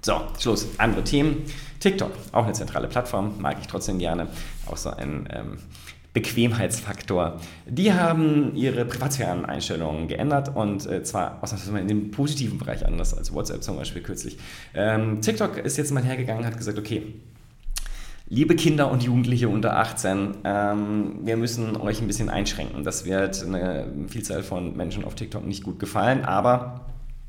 So, 0.03 0.20
Schluss. 0.38 0.68
Andere 0.77 1.05
Themen. 1.05 1.44
TikTok, 1.81 2.12
auch 2.33 2.44
eine 2.44 2.53
zentrale 2.53 2.88
Plattform, 2.88 3.40
mag 3.40 3.57
ich 3.61 3.66
trotzdem 3.66 3.98
gerne. 3.98 4.29
Auch 4.66 4.77
so 4.77 4.90
ein 4.90 5.29
ähm, 5.33 5.59
Bequemheitsfaktor. 6.18 7.40
Die 7.66 7.92
haben 7.92 8.57
ihre 8.57 8.85
Privatsphären-Einstellungen 8.85 10.09
geändert 10.09 10.54
und 10.54 10.85
äh, 10.87 11.04
zwar 11.04 11.38
ausnahmsweise 11.42 11.78
in 11.78 11.87
dem 11.87 12.11
positiven 12.11 12.59
Bereich 12.59 12.85
anders 12.85 13.16
als 13.16 13.33
WhatsApp 13.33 13.62
zum 13.62 13.76
Beispiel 13.76 14.02
kürzlich. 14.02 14.37
Ähm, 14.74 15.20
TikTok 15.20 15.59
ist 15.59 15.76
jetzt 15.76 15.92
mal 15.92 16.02
hergegangen 16.02 16.42
und 16.42 16.50
hat 16.50 16.59
gesagt, 16.59 16.76
okay, 16.76 17.02
liebe 18.28 18.57
Kinder 18.57 18.90
und 18.90 19.04
Jugendliche 19.04 19.48
unter 19.48 19.76
18, 19.76 20.38
ähm, 20.42 21.20
wir 21.22 21.37
müssen 21.37 21.76
euch 21.76 22.00
ein 22.00 22.09
bisschen 22.09 22.31
einschränken. 22.31 22.83
Das 22.83 23.04
wird 23.04 23.44
eine 23.44 23.87
Vielzahl 24.09 24.42
von 24.42 24.76
Menschen 24.76 25.04
auf 25.04 25.14
TikTok 25.14 25.46
nicht 25.46 25.62
gut 25.62 25.78
gefallen, 25.78 26.24
aber 26.24 26.81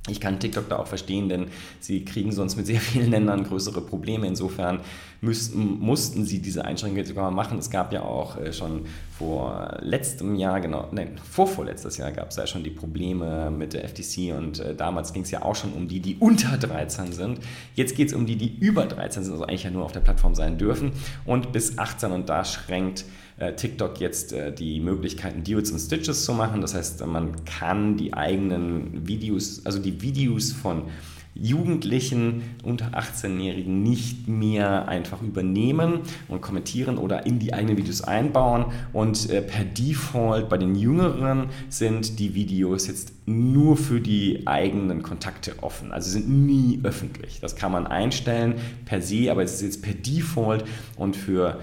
ich 0.07 0.19
kann 0.19 0.39
TikTok 0.39 0.67
da 0.69 0.77
auch 0.77 0.87
verstehen, 0.87 1.29
denn 1.29 1.47
sie 1.79 2.05
kriegen 2.05 2.31
sonst 2.31 2.55
mit 2.55 2.65
sehr 2.65 2.79
vielen 2.79 3.11
Ländern 3.11 3.43
größere 3.43 3.81
Probleme. 3.81 4.25
Insofern 4.25 4.79
müssten, 5.21 5.79
mussten 5.79 6.25
sie 6.25 6.41
diese 6.41 6.65
Einschränkungen 6.65 7.05
sogar 7.05 7.31
machen. 7.31 7.57
Es 7.57 7.69
gab 7.69 7.91
ja 7.91 8.03
auch 8.03 8.37
äh, 8.37 8.53
schon 8.53 8.85
vor 9.17 9.77
letztem 9.81 10.35
Jahr, 10.35 10.61
genau, 10.61 10.87
nein, 10.91 11.17
vorvorletztes 11.29 11.97
Jahr 11.97 12.11
gab 12.11 12.29
es 12.29 12.37
ja 12.37 12.47
schon 12.47 12.63
die 12.63 12.69
Probleme 12.69 13.51
mit 13.51 13.73
der 13.73 13.87
FTC 13.87 14.33
und 14.37 14.59
äh, 14.59 14.75
damals 14.75 15.11
ging 15.11 15.23
es 15.23 15.31
ja 15.31 15.41
auch 15.41 15.55
schon 15.55 15.73
um 15.73 15.87
die, 15.87 15.99
die 15.99 16.15
unter 16.19 16.57
13 16.57 17.11
sind. 17.11 17.39
Jetzt 17.75 17.95
geht 17.95 18.09
es 18.09 18.13
um 18.13 18.25
die, 18.25 18.37
die 18.37 18.57
über 18.59 18.85
13 18.85 19.23
sind, 19.23 19.33
also 19.33 19.45
eigentlich 19.45 19.63
ja 19.63 19.71
nur 19.71 19.83
auf 19.83 19.91
der 19.91 19.99
Plattform 19.99 20.35
sein 20.35 20.57
dürfen 20.57 20.91
und 21.25 21.51
bis 21.51 21.77
18 21.77 22.11
und 22.11 22.29
da 22.29 22.45
schränkt 22.45 23.03
äh, 23.37 23.53
TikTok 23.53 23.99
jetzt 23.99 24.33
die 24.57 24.79
Möglichkeiten, 24.79 25.43
Duets 25.43 25.71
und 25.71 25.79
Stitches 25.79 26.23
zu 26.23 26.33
machen. 26.33 26.61
Das 26.61 26.75
heißt, 26.75 27.05
man 27.05 27.43
kann 27.45 27.97
die 27.97 28.13
eigenen 28.13 29.07
Videos, 29.07 29.65
also 29.65 29.79
die 29.79 30.01
Videos 30.01 30.51
von 30.51 30.83
Jugendlichen 31.33 32.43
unter 32.63 32.97
18-Jährigen 32.97 33.81
nicht 33.81 34.27
mehr 34.27 34.87
einfach 34.87 35.21
übernehmen 35.21 36.01
und 36.27 36.41
kommentieren 36.41 36.97
oder 36.97 37.25
in 37.25 37.39
die 37.39 37.53
eigenen 37.53 37.77
Videos 37.77 38.01
einbauen. 38.01 38.65
Und 38.93 39.29
äh, 39.29 39.41
per 39.41 39.63
Default 39.63 40.49
bei 40.49 40.57
den 40.57 40.75
Jüngeren 40.75 41.49
sind 41.69 42.19
die 42.19 42.35
Videos 42.35 42.87
jetzt 42.87 43.13
nur 43.25 43.77
für 43.77 44.01
die 44.01 44.47
eigenen 44.47 45.03
Kontakte 45.03 45.53
offen. 45.61 45.91
Also 45.91 46.09
sind 46.09 46.29
nie 46.29 46.79
öffentlich. 46.83 47.39
Das 47.39 47.55
kann 47.55 47.71
man 47.71 47.87
einstellen 47.87 48.55
per 48.85 49.01
se, 49.01 49.31
aber 49.31 49.43
es 49.43 49.53
ist 49.53 49.61
jetzt 49.61 49.81
per 49.83 49.93
Default 49.93 50.65
und 50.97 51.15
für 51.15 51.59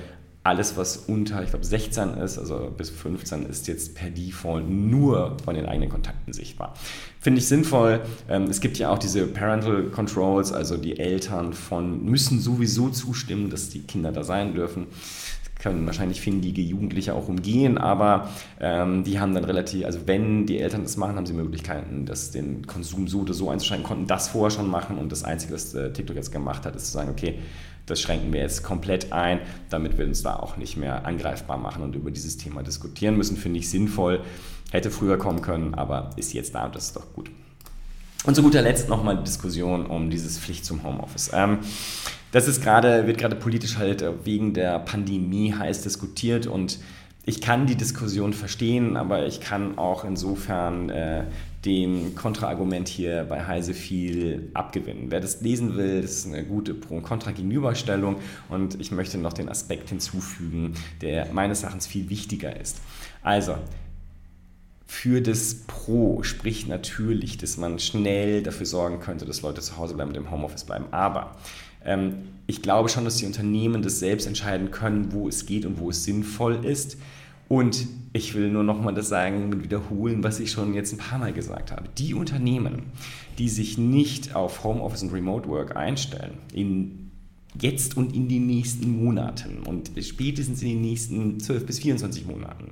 alles, 0.47 0.77
was 0.77 0.97
unter, 0.97 1.43
ich 1.43 1.51
glaube, 1.51 1.65
16 1.65 2.15
ist, 2.19 2.39
also 2.39 2.73
bis 2.77 2.91
15, 2.91 3.47
ist 3.47 3.67
jetzt 3.67 3.97
per 3.97 4.11
Default 4.11 4.69
nur 4.69 5.37
von 5.45 5.57
den 5.57 5.67
eigenen 5.67 5.91
Kontakten 5.91 6.33
sichtbar. 6.33 6.75
Finde 7.19 7.41
ich 7.41 7.49
sinnvoll. 7.49 8.01
Ähm, 8.29 8.45
es 8.45 8.61
gibt 8.61 8.79
ja 8.79 8.91
auch 8.91 8.99
diese 8.99 9.27
Parental 9.27 9.91
Controls, 9.91 10.53
also 10.53 10.77
die 10.77 11.01
Eltern 11.01 11.53
von 11.53 12.05
müssen 12.05 12.41
sowieso 12.41 12.91
zustimmen, 12.91 13.51
dass 13.51 13.71
die 13.71 13.81
Kinder 13.81 14.13
da 14.13 14.23
sein 14.23 14.55
dürfen 14.55 14.87
können 15.59 15.87
wahrscheinlich 15.87 16.21
findige 16.21 16.61
Jugendliche 16.61 17.15
auch 17.15 17.29
umgehen, 17.29 17.79
aber 17.79 18.29
ähm, 18.61 19.05
die 19.05 19.19
haben 19.19 19.35
dann 19.35 19.45
relativ, 19.45 19.87
also 19.87 20.01
wenn 20.05 20.45
die 20.45 20.59
Eltern 20.59 20.83
das 20.83 20.99
machen, 20.99 21.17
haben 21.17 21.25
sie 21.25 21.33
Möglichkeiten, 21.33 22.05
das, 22.05 22.31
den 22.31 22.67
Konsum 22.67 23.09
so 23.09 23.21
oder 23.21 23.33
so 23.33 23.49
einzuschränken, 23.49 23.87
konnten 23.87 24.07
das 24.07 24.29
vorher 24.29 24.51
schon 24.51 24.69
machen 24.69 24.99
und 24.99 25.11
das 25.11 25.25
Einzige, 25.25 25.55
was 25.55 25.75
äh, 25.75 25.93
TikTok 25.93 26.15
jetzt 26.15 26.31
gemacht 26.31 26.67
hat, 26.67 26.77
ist 26.77 26.87
zu 26.87 26.93
sagen, 26.93 27.11
okay, 27.11 27.39
das 27.87 28.01
schränken 28.01 28.33
wir 28.33 28.41
jetzt 28.41 28.63
komplett 28.63 29.13
ein, 29.13 29.41
damit 29.71 29.97
wir 29.97 30.05
uns 30.05 30.23
da 30.23 30.37
auch 30.37 30.57
nicht 30.57 30.77
mehr 30.77 31.07
angreifbar 31.07 31.57
machen 31.57 31.83
und 31.83 31.95
über 31.95 32.11
dieses 32.11 32.37
Thema 32.37 32.63
diskutieren 32.63 33.17
müssen, 33.17 33.37
finde 33.37 33.61
ich 33.61 33.71
sinnvoll. 33.71 34.21
Hätte 34.73 34.91
früher 34.91 35.17
kommen 35.17 35.43
können, 35.43 35.75
aber 35.75 36.11
ist 36.17 36.33
jetzt 36.33 36.55
da 36.55 36.67
und 36.67 36.75
das 36.75 36.87
ist 36.87 36.97
doch 36.97 37.13
gut. 37.15 37.31
Und 38.25 38.35
zu 38.35 38.43
guter 38.43 38.63
Letzt 38.63 38.89
nochmal 38.89 39.17
die 39.17 39.25
Diskussion 39.25 39.87
um 39.87 40.11
dieses 40.11 40.39
Pflicht 40.39 40.65
zum 40.65 40.83
Homeoffice. 40.83 41.31
Ähm, 41.33 41.59
das 42.33 42.49
ist 42.49 42.61
gerade, 42.61 43.07
wird 43.07 43.19
gerade 43.19 43.37
politisch 43.37 43.77
halt 43.77 44.05
wegen 44.25 44.53
der 44.53 44.81
Pandemie 44.81 45.55
heiß 45.55 45.83
diskutiert 45.83 46.49
und 46.49 46.81
ich 47.25 47.41
kann 47.41 47.67
die 47.67 47.77
Diskussion 47.77 48.33
verstehen, 48.33 48.97
aber 48.97 49.27
ich 49.27 49.41
kann 49.41 49.79
auch 49.79 50.05
insofern 50.05 50.91
äh, 50.91 51.25
dem 51.67 52.15
Kontraargument 52.15 52.89
hier 52.89 53.27
bei 53.29 53.45
Heise 53.45 53.75
viel 53.75 54.51
abgewinnen. 54.55 55.11
Wer 55.11 55.21
das 55.21 55.41
lesen 55.41 55.77
will, 55.77 56.01
das 56.01 56.13
ist 56.13 56.27
eine 56.27 56.45
gute 56.45 56.75
Pro- 56.75 56.97
und 56.97 57.03
Kontra-Gegenüberstellung 57.03 58.17
und 58.49 58.81
ich 58.81 58.93
möchte 58.93 59.19
noch 59.19 59.33
den 59.33 59.49
Aspekt 59.49 59.89
hinzufügen, 59.89 60.75
der 61.03 61.33
meines 61.33 61.65
Erachtens 61.65 61.87
viel 61.87 62.09
wichtiger 62.09 62.59
ist. 62.59 62.81
Also, 63.23 63.57
für 64.87 65.21
das 65.21 65.65
Pro 65.67 66.23
spricht 66.23 66.69
natürlich, 66.69 67.37
dass 67.39 67.57
man 67.57 67.81
schnell 67.81 68.43
dafür 68.43 68.67
sorgen 68.67 69.01
könnte, 69.01 69.27
dass 69.27 69.43
Leute 69.43 69.61
zu 69.61 69.77
Hause 69.77 69.95
bleiben 69.95 70.11
und 70.11 70.17
im 70.17 70.31
Homeoffice 70.31 70.65
bleiben. 70.65 70.87
Aber 70.93 71.37
ähm, 71.85 72.29
ich 72.47 72.63
glaube 72.63 72.89
schon, 72.89 73.05
dass 73.05 73.17
die 73.17 73.27
Unternehmen 73.27 73.83
das 73.83 73.99
selbst 73.99 74.27
entscheiden 74.27 74.71
können, 74.71 75.13
wo 75.13 75.29
es 75.29 75.47
geht 75.47 75.67
und 75.67 75.81
wo 75.81 75.91
es 75.91 76.05
sinnvoll 76.05 76.65
ist. 76.65 76.97
Und 77.49 77.87
ich 78.13 78.35
will 78.35 78.51
nur 78.51 78.65
nochmal 78.65 78.95
das 78.95 79.09
sagen 79.09 79.45
und 79.45 79.63
wiederholen, 79.63 80.25
was 80.25 80.41
ich 80.41 80.51
schon 80.51 80.75
jetzt 80.75 80.93
ein 80.93 80.99
paar 80.99 81.19
Mal 81.19 81.33
gesagt 81.33 81.71
habe. 81.71 81.85
Die 81.99 82.15
Unternehmen, 82.15 82.85
die 83.39 83.49
sich 83.49 83.79
nicht 83.79 84.35
auf 84.35 84.65
Homeoffice 84.65 85.03
und 85.03 85.13
Remote 85.13 85.49
Work 85.49 85.77
einstellen, 85.77 86.39
in 86.53 87.11
jetzt 87.61 87.97
und 87.97 88.15
in 88.15 88.29
den 88.29 88.47
nächsten 88.47 89.03
Monaten 89.03 89.61
und 89.65 89.91
spätestens 90.03 90.63
in 90.63 90.69
den 90.69 90.83
nächsten 90.83 91.41
12 91.41 91.67
bis 91.67 91.79
24 91.79 92.27
Monaten, 92.27 92.71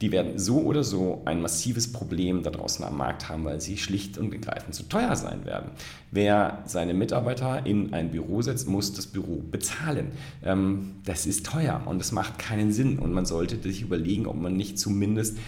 die 0.00 0.12
werden 0.12 0.38
so 0.38 0.58
oder 0.58 0.84
so 0.84 1.22
ein 1.24 1.40
massives 1.40 1.92
Problem 1.92 2.42
da 2.42 2.50
draußen 2.50 2.84
am 2.84 2.96
Markt 2.96 3.28
haben, 3.28 3.44
weil 3.44 3.60
sie 3.60 3.76
schlicht 3.76 4.18
und 4.18 4.32
ergreifend 4.32 4.74
zu 4.74 4.82
teuer 4.84 5.14
sein 5.16 5.44
werden. 5.44 5.70
Wer 6.10 6.62
seine 6.66 6.94
Mitarbeiter 6.94 7.64
in 7.64 7.94
ein 7.94 8.10
Büro 8.10 8.42
setzt, 8.42 8.68
muss 8.68 8.92
das 8.92 9.06
Büro 9.06 9.42
bezahlen. 9.50 10.12
Ähm, 10.44 10.96
das 11.04 11.26
ist 11.26 11.46
teuer 11.46 11.82
und 11.86 11.98
das 11.98 12.12
macht 12.12 12.38
keinen 12.38 12.72
Sinn 12.72 12.98
und 12.98 13.12
man 13.12 13.26
sollte 13.26 13.60
sich 13.62 13.82
überlegen, 13.82 14.26
ob 14.26 14.36
man 14.36 14.56
nicht 14.56 14.78
zumindest 14.78 15.38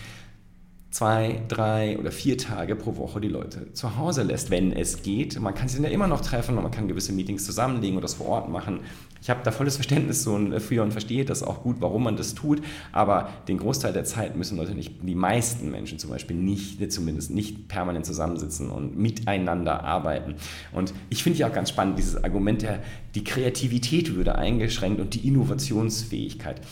zwei, 0.96 1.42
drei 1.48 1.98
oder 1.98 2.10
vier 2.10 2.38
Tage 2.38 2.74
pro 2.74 2.96
Woche 2.96 3.20
die 3.20 3.28
Leute 3.28 3.70
zu 3.74 3.98
Hause 3.98 4.22
lässt, 4.22 4.50
wenn 4.50 4.72
es 4.72 5.02
geht. 5.02 5.38
Man 5.38 5.54
kann 5.54 5.68
sie 5.68 5.82
ja 5.82 5.90
immer 5.90 6.06
noch 6.06 6.22
treffen 6.22 6.56
und 6.56 6.62
man 6.62 6.72
kann 6.72 6.88
gewisse 6.88 7.12
Meetings 7.12 7.44
zusammenlegen 7.44 7.98
oder 7.98 8.04
das 8.04 8.14
vor 8.14 8.28
Ort 8.28 8.48
machen. 8.48 8.80
Ich 9.20 9.28
habe 9.28 9.40
da 9.44 9.50
volles 9.50 9.74
Verständnis 9.74 10.24
für 10.24 10.82
und 10.82 10.92
verstehe 10.92 11.26
das 11.26 11.42
auch 11.42 11.62
gut, 11.62 11.76
warum 11.80 12.04
man 12.04 12.16
das 12.16 12.34
tut, 12.34 12.62
aber 12.92 13.28
den 13.46 13.58
Großteil 13.58 13.92
der 13.92 14.04
Zeit 14.04 14.36
müssen 14.36 14.56
Leute 14.56 14.74
nicht, 14.74 14.94
die 15.02 15.14
meisten 15.14 15.70
Menschen 15.70 15.98
zum 15.98 16.08
Beispiel 16.08 16.36
nicht, 16.36 16.90
zumindest 16.90 17.30
nicht 17.30 17.68
permanent 17.68 18.06
zusammensitzen 18.06 18.70
und 18.70 18.96
miteinander 18.96 19.84
arbeiten. 19.84 20.36
Und 20.72 20.94
ich 21.10 21.22
finde 21.22 21.40
ja 21.40 21.48
auch 21.48 21.52
ganz 21.52 21.68
spannend 21.68 21.98
dieses 21.98 22.24
Argument, 22.24 22.62
der, 22.62 22.82
die 23.14 23.24
Kreativität 23.24 24.14
würde 24.14 24.36
eingeschränkt 24.36 24.98
und 25.00 25.12
die 25.12 25.28
Innovationsfähigkeit. 25.28 26.62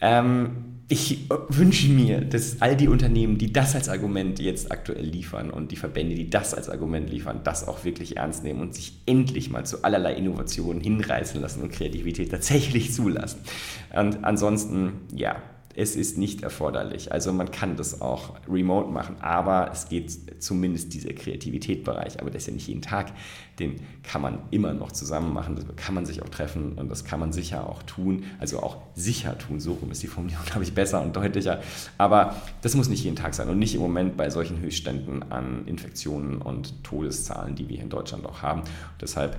Ähm, 0.00 0.70
ich 0.92 1.28
wünsche 1.48 1.88
mir, 1.88 2.20
dass 2.20 2.60
all 2.60 2.76
die 2.76 2.88
Unternehmen, 2.88 3.38
die 3.38 3.52
das 3.52 3.76
als 3.76 3.88
Argument 3.88 4.40
jetzt 4.40 4.72
aktuell 4.72 5.04
liefern 5.04 5.50
und 5.50 5.70
die 5.70 5.76
Verbände, 5.76 6.16
die 6.16 6.28
das 6.28 6.52
als 6.52 6.68
Argument 6.68 7.08
liefern, 7.08 7.42
das 7.44 7.68
auch 7.68 7.84
wirklich 7.84 8.16
ernst 8.16 8.42
nehmen 8.42 8.60
und 8.60 8.74
sich 8.74 9.00
endlich 9.06 9.50
mal 9.50 9.64
zu 9.64 9.84
allerlei 9.84 10.14
Innovationen 10.14 10.82
hinreißen 10.82 11.40
lassen 11.40 11.62
und 11.62 11.70
Kreativität 11.70 12.32
tatsächlich 12.32 12.92
zulassen. 12.92 13.38
Und 13.94 14.24
ansonsten, 14.24 14.94
ja, 15.14 15.36
es 15.80 15.96
ist 15.96 16.18
nicht 16.18 16.42
erforderlich. 16.42 17.10
Also 17.10 17.32
man 17.32 17.50
kann 17.50 17.76
das 17.76 18.02
auch 18.02 18.34
remote 18.46 18.90
machen, 18.90 19.16
aber 19.20 19.70
es 19.72 19.88
geht 19.88 20.42
zumindest 20.42 20.92
dieser 20.92 21.14
Kreativitätbereich. 21.14 22.20
Aber 22.20 22.30
das 22.30 22.42
ist 22.42 22.48
ja 22.48 22.52
nicht 22.52 22.68
jeden 22.68 22.82
Tag. 22.82 23.12
Den 23.58 23.76
kann 24.02 24.20
man 24.20 24.40
immer 24.50 24.74
noch 24.74 24.92
zusammen 24.92 25.32
machen. 25.32 25.56
Das 25.56 25.64
kann 25.76 25.94
man 25.94 26.04
sich 26.04 26.20
auch 26.20 26.28
treffen 26.28 26.74
und 26.74 26.90
das 26.90 27.06
kann 27.06 27.18
man 27.18 27.32
sicher 27.32 27.66
auch 27.66 27.82
tun. 27.84 28.24
Also 28.38 28.62
auch 28.62 28.76
sicher 28.94 29.38
tun. 29.38 29.58
So 29.58 29.72
rum 29.72 29.90
ist 29.90 30.02
die 30.02 30.06
Formulierung, 30.06 30.44
glaube 30.50 30.64
ich, 30.64 30.74
besser 30.74 31.00
und 31.00 31.16
deutlicher. 31.16 31.62
Aber 31.96 32.36
das 32.60 32.74
muss 32.74 32.90
nicht 32.90 33.02
jeden 33.02 33.16
Tag 33.16 33.32
sein 33.32 33.48
und 33.48 33.58
nicht 33.58 33.74
im 33.74 33.80
Moment 33.80 34.18
bei 34.18 34.28
solchen 34.28 34.60
Höchstständen 34.60 35.32
an 35.32 35.66
Infektionen 35.66 36.42
und 36.42 36.84
Todeszahlen, 36.84 37.54
die 37.54 37.68
wir 37.70 37.76
hier 37.76 37.84
in 37.84 37.90
Deutschland 37.90 38.26
auch 38.26 38.42
haben. 38.42 38.64
deshalb 39.00 39.38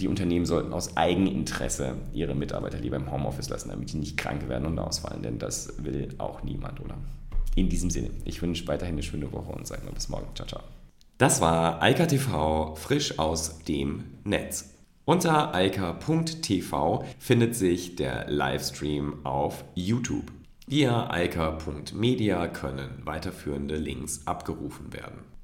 die 0.00 0.08
Unternehmen 0.08 0.46
sollten 0.46 0.72
aus 0.72 0.96
Eigeninteresse 0.96 1.96
ihre 2.12 2.34
Mitarbeiter 2.34 2.78
lieber 2.78 2.96
im 2.96 3.10
Homeoffice 3.10 3.48
lassen, 3.48 3.70
damit 3.70 3.92
die 3.92 3.98
nicht 3.98 4.16
krank 4.16 4.48
werden 4.48 4.66
und 4.66 4.78
ausfallen, 4.78 5.22
denn 5.22 5.38
das 5.38 5.74
will 5.82 6.14
auch 6.18 6.42
niemand, 6.42 6.80
oder? 6.80 6.96
In 7.54 7.68
diesem 7.68 7.90
Sinne, 7.90 8.10
ich 8.24 8.40
wünsche 8.40 8.66
weiterhin 8.68 8.94
eine 8.94 9.02
schöne 9.02 9.32
Woche 9.32 9.52
und 9.52 9.66
sage 9.66 9.84
mal 9.84 9.92
bis 9.92 10.08
morgen. 10.08 10.28
Ciao, 10.34 10.46
ciao. 10.46 10.62
Das 11.18 11.40
war 11.40 11.82
Eika 11.82 12.06
TV 12.06 12.76
frisch 12.76 13.18
aus 13.18 13.58
dem 13.64 14.04
Netz. 14.24 14.74
Unter 15.04 15.54
eika.tv 15.54 17.04
findet 17.18 17.56
sich 17.56 17.96
der 17.96 18.30
Livestream 18.30 19.24
auf 19.24 19.64
YouTube. 19.74 20.30
Via 20.66 21.10
eika.media 21.10 22.46
können 22.48 22.90
weiterführende 23.04 23.76
Links 23.76 24.26
abgerufen 24.26 24.92
werden. 24.92 25.24